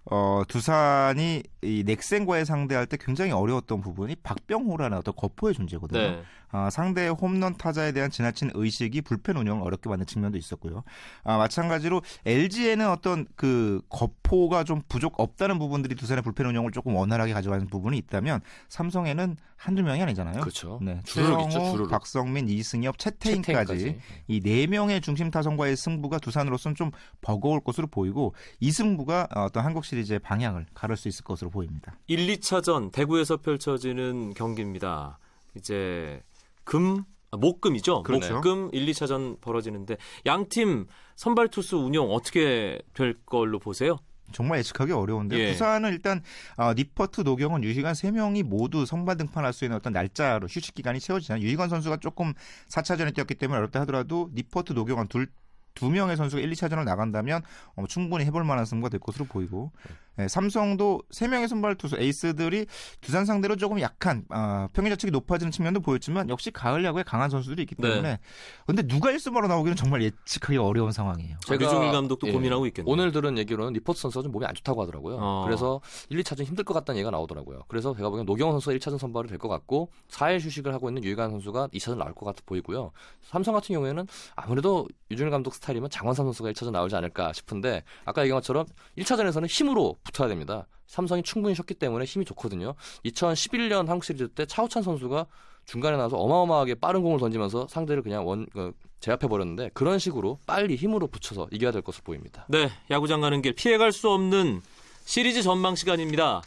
어, 0.05 0.43
두산이 0.49 1.43
이 1.63 1.85
넥센과의 1.87 2.45
상대할 2.45 2.87
때 2.87 2.97
굉장히 2.99 3.31
어려웠던 3.31 3.81
부분이 3.81 4.17
박병호라는 4.17 4.99
어떤 4.99 5.15
거포의 5.15 5.55
존재거든요. 5.55 6.01
네. 6.01 6.23
아, 6.55 6.69
상대의 6.69 7.11
홈런 7.11 7.57
타자에 7.57 7.93
대한 7.93 8.11
지나친 8.11 8.51
의식이 8.53 9.01
불펜 9.03 9.37
운영을 9.37 9.63
어렵게 9.67 9.89
만든 9.89 10.05
측면도 10.07 10.37
있었고요. 10.37 10.83
아, 11.25 11.39
마찬가지로 11.39 12.03
LG에는 12.27 12.91
어떤 12.91 13.27
그 13.37 13.81
거포가 13.89 14.65
좀 14.65 14.83
부족 14.87 15.19
없다는 15.19 15.59
부분들이 15.59 15.95
두산의 15.95 16.23
불펜 16.23 16.47
운영을 16.47 16.71
조금 16.73 16.95
원활하게 16.95 17.33
가져가는 17.33 17.67
부분이 17.69 17.97
있다면 17.97 18.41
삼성에는 18.69 19.37
한두 19.57 19.83
명이 19.83 20.03
아니잖아요. 20.03 20.41
그렇죠. 20.41 20.79
네. 20.83 21.01
주영호, 21.05 21.87
박성민, 21.89 22.49
이승엽, 22.49 22.99
채태인까지, 22.99 23.79
채태인까지. 23.79 24.01
이 24.27 24.41
네 24.43 24.67
명의 24.67 25.01
중심 25.01 25.31
타선과의 25.31 25.77
승부가 25.77 26.19
두산으로서는 26.19 26.75
좀 26.75 26.91
버거울 27.21 27.61
것으로 27.61 27.87
보이고 27.87 28.35
이 28.59 28.73
승부가 28.73 29.29
어떤 29.37 29.65
한국 29.65 29.85
시리즈의 29.93 30.21
방향을 30.21 30.67
가를 30.73 30.97
수 30.97 31.09
있을 31.09 31.25
것으로 31.25 31.51
보입니다. 31.51 31.95
1, 32.07 32.27
2차전 32.39 32.91
대구에서 32.93 33.37
펼쳐지는 33.37 34.33
경기입니다. 34.35 35.19
이제 35.55 36.23
금 36.65 37.05
아, 37.31 37.37
목금이죠. 37.37 38.03
그렇죠. 38.03 38.35
목금 38.35 38.71
1, 38.73 38.87
2차전 38.87 39.41
벌어지는데 39.41 39.97
양팀 40.25 40.87
선발 41.17 41.49
투수 41.49 41.77
운영 41.77 42.11
어떻게 42.11 42.81
될 42.95 43.19
걸로 43.27 43.59
보세요? 43.59 43.99
정말 44.33 44.61
예측하기 44.61 44.93
어려운데 44.93 45.39
예. 45.39 45.53
부산은 45.53 45.93
일단 45.93 46.23
어, 46.57 46.73
니퍼트, 46.73 47.21
노경은, 47.21 47.65
유희관 47.65 47.95
세 47.95 48.11
명이 48.11 48.45
모두 48.45 48.87
선발 48.87 49.19
등판할 49.19 49.53
수 49.53 49.65
있는 49.67 49.77
어떤 49.77 49.93
날짜로 49.93 50.47
휴식 50.47 50.75
기간이 50.75 51.01
채워지잖아요. 51.01 51.45
유희관 51.45 51.69
선수가 51.69 51.99
조금 51.99 52.33
4차전에 52.69 53.15
뛰었기 53.15 53.35
때문에 53.35 53.59
어렵다 53.59 53.81
하더라도 53.83 54.31
니퍼트, 54.35 54.73
노경은 54.73 55.09
둘 55.09 55.29
두 55.75 55.91
명의 55.91 56.17
선수가 56.17 56.43
1, 56.43 56.51
2차전을 56.51 56.85
나간다면 56.85 57.43
어, 57.77 57.85
충분히 57.87 58.25
해볼 58.25 58.45
만한 58.45 58.65
승부가 58.65 58.89
될 58.91 59.01
것으로 59.01 59.25
보이고 59.27 59.73
네, 60.17 60.29
삼성도 60.29 61.03
세 61.11 61.27
명의 61.29 61.49
선발 61.49 61.77
투수 61.77 61.97
에이스들이 61.99 62.67
두산 63.01 63.25
상대로 63.25 63.57
조금 63.57 63.81
약한 63.81 64.25
어, 64.31 64.67
평균 64.73 64.91
자책이 64.93 65.11
높아지는 65.11 65.51
측면도 65.51 65.81
보였지만 65.81 66.29
역시 66.29 66.51
가을 66.51 66.85
야구에 66.85 67.03
강한 67.03 67.31
선수들이 67.31 67.63
있기 67.63 67.77
때문에 67.77 68.03
네. 68.03 68.19
근데 68.67 68.83
누가 68.83 69.11
1순위로 69.11 69.49
나오기는 69.49 69.77
정말 69.77 70.03
예측하기 70.03 70.59
어려운 70.59 70.93
상황이에요. 70.93 71.37
제가 71.47 71.65
류종일 71.65 71.93
감독도 71.93 72.29
예, 72.29 72.33
고민하고 72.33 72.67
있겠네요. 72.67 72.93
오늘 72.93 73.11
들은 73.13 73.39
얘기로는 73.39 73.73
리포트 73.73 74.01
선수가 74.01 74.23
좀 74.25 74.33
몸이 74.33 74.45
안 74.47 74.55
좋다고 74.55 74.83
하더라고요. 74.83 75.17
어. 75.19 75.45
그래서 75.47 75.81
1, 76.11 76.23
2차전 76.23 76.45
힘들 76.45 76.65
것 76.65 76.75
같다는 76.75 76.99
얘기가 76.99 77.11
나오더라고요. 77.11 77.63
그래서 77.69 77.95
제가 77.95 78.09
보기엔 78.11 78.27
노경원 78.27 78.55
선수가 78.61 78.77
1차전 78.77 78.99
선발이 78.99 79.29
될 79.29 79.39
것 79.39 79.49
같고 79.49 79.91
4일 80.11 80.41
휴식을 80.41 80.73
하고 80.75 80.89
있는 80.89 81.03
유희관 81.05 81.31
선수가 81.31 81.69
2차전 81.69 81.97
나올 81.97 82.15
것 82.15 82.27
같아 82.27 82.43
보이고요. 82.47 82.93
삼성 83.23 83.55
같은 83.55 83.73
경우에는 83.75 84.07
아무래도 84.37 84.87
유종일 85.11 85.31
감독 85.31 85.55
스타일이면 85.55 85.91
장원삼 85.91 86.27
선수가 86.27 86.53
1차전 86.53 86.71
나오지 86.71 86.95
않을까 86.95 87.33
싶은데 87.33 87.83
아까 88.05 88.23
얘기한 88.23 88.37
것처럼 88.41 88.67
1차전에서는 88.99 89.47
힘으로 89.49 89.97
붙어야 90.05 90.29
됩니다. 90.29 90.67
삼성이 90.87 91.23
충분히 91.23 91.55
쉬었기 91.55 91.75
때문에 91.75 92.05
힘이 92.05 92.25
좋거든요. 92.27 92.75
2011년 93.05 93.87
한국 93.87 94.05
시리즈 94.05 94.29
때 94.29 94.45
차우찬 94.45 94.83
선수가 94.83 95.27
중간에 95.65 95.97
나와서 95.97 96.17
어마어마하게 96.17 96.75
빠른 96.77 97.03
공을 97.03 97.19
던지면서 97.19 97.69
상대를 97.69 98.03
그냥 98.03 98.27
원 98.27 98.47
그, 98.53 98.73
제압해 99.01 99.29
버렸는데 99.29 99.71
그런 99.75 99.99
식으로 99.99 100.39
빨리 100.47 100.77
힘으로 100.77 101.07
붙여서 101.07 101.49
이겨야 101.51 101.71
될 101.71 101.83
것으로 101.83 102.03
보입니다. 102.05 102.47
네, 102.49 102.71
야구장 102.91 103.21
가는 103.21 103.41
길 103.43 103.53
피해갈 103.53 103.93
수 103.93 104.11
없는 104.11 104.61
시리즈 105.05 105.43
전망 105.43 105.75
시간입니다. 105.75 106.43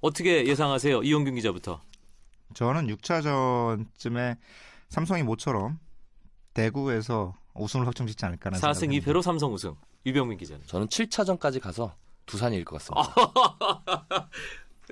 어떻게 0.00 0.46
예상하세요, 0.46 1.02
이용균 1.02 1.34
기자부터? 1.36 1.80
저는 2.54 2.86
6차전쯤에 2.96 4.36
삼성이 4.88 5.22
모처럼 5.22 5.78
대구에서 6.54 7.34
우승을 7.54 7.86
확정짓지 7.86 8.24
않을까라는 8.24 8.60
4승 8.60 9.00
2패로 9.00 9.22
삼성 9.22 9.52
우승. 9.52 9.74
유병민 10.04 10.38
기자는. 10.38 10.62
저는 10.66 10.86
7차전까지 10.86 11.60
가서 11.60 11.94
두산일 12.26 12.64
것 12.64 12.76
같습니다. 12.82 14.28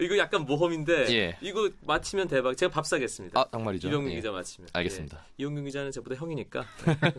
이거 0.01 0.19
약간 0.19 0.45
모험인데 0.45 1.07
예. 1.15 1.37
이거 1.41 1.71
맞히면 1.87 2.27
대박. 2.27 2.57
제가 2.57 2.73
밥 2.73 2.85
사겠습니다. 2.85 3.39
아 3.41 3.45
정말이죠. 3.53 3.87
이병민 3.89 4.11
예. 4.13 4.17
기자 4.17 4.33
맞히면. 4.33 4.69
알겠습니다. 4.73 5.19
예. 5.25 5.33
이용균 5.39 5.65
기자는 5.67 5.93
저보다 5.93 6.17
형이니까 6.17 6.65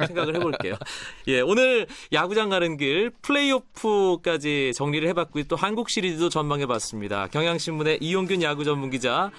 생각을 0.07 0.35
해볼게요. 0.35 0.75
예, 1.27 1.39
오늘 1.39 1.87
야구장 2.11 2.49
가는 2.49 2.75
길 2.75 3.11
플레이오프까지 3.21 4.73
정리를 4.75 5.07
해봤고요. 5.07 5.45
또 5.45 5.55
한국 5.55 5.89
시리즈도 5.89 6.27
전망해봤습니다. 6.27 7.27
경향신문의 7.27 7.99
이용균 8.01 8.41
야구 8.41 8.65
전문 8.65 8.89
기자, 8.89 9.31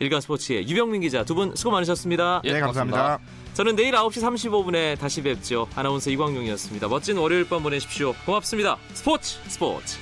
일간스포츠의 0.00 0.68
유병민 0.68 1.00
기자 1.00 1.24
두 1.24 1.34
분 1.34 1.56
수고 1.56 1.70
많으셨습니다. 1.70 2.42
예, 2.44 2.52
네, 2.52 2.60
감사합니다. 2.60 3.18
저는 3.58 3.74
내일 3.74 3.90
9시 3.90 4.22
35분에 4.22 4.96
다시 5.00 5.20
뵙죠. 5.20 5.66
아나운서 5.74 6.10
이광용이었습니다. 6.10 6.86
멋진 6.86 7.16
월요일 7.16 7.42
밤 7.48 7.60
보내십시오. 7.60 8.12
고맙습니다. 8.24 8.76
스포츠 8.94 9.36
스포츠. 9.48 9.98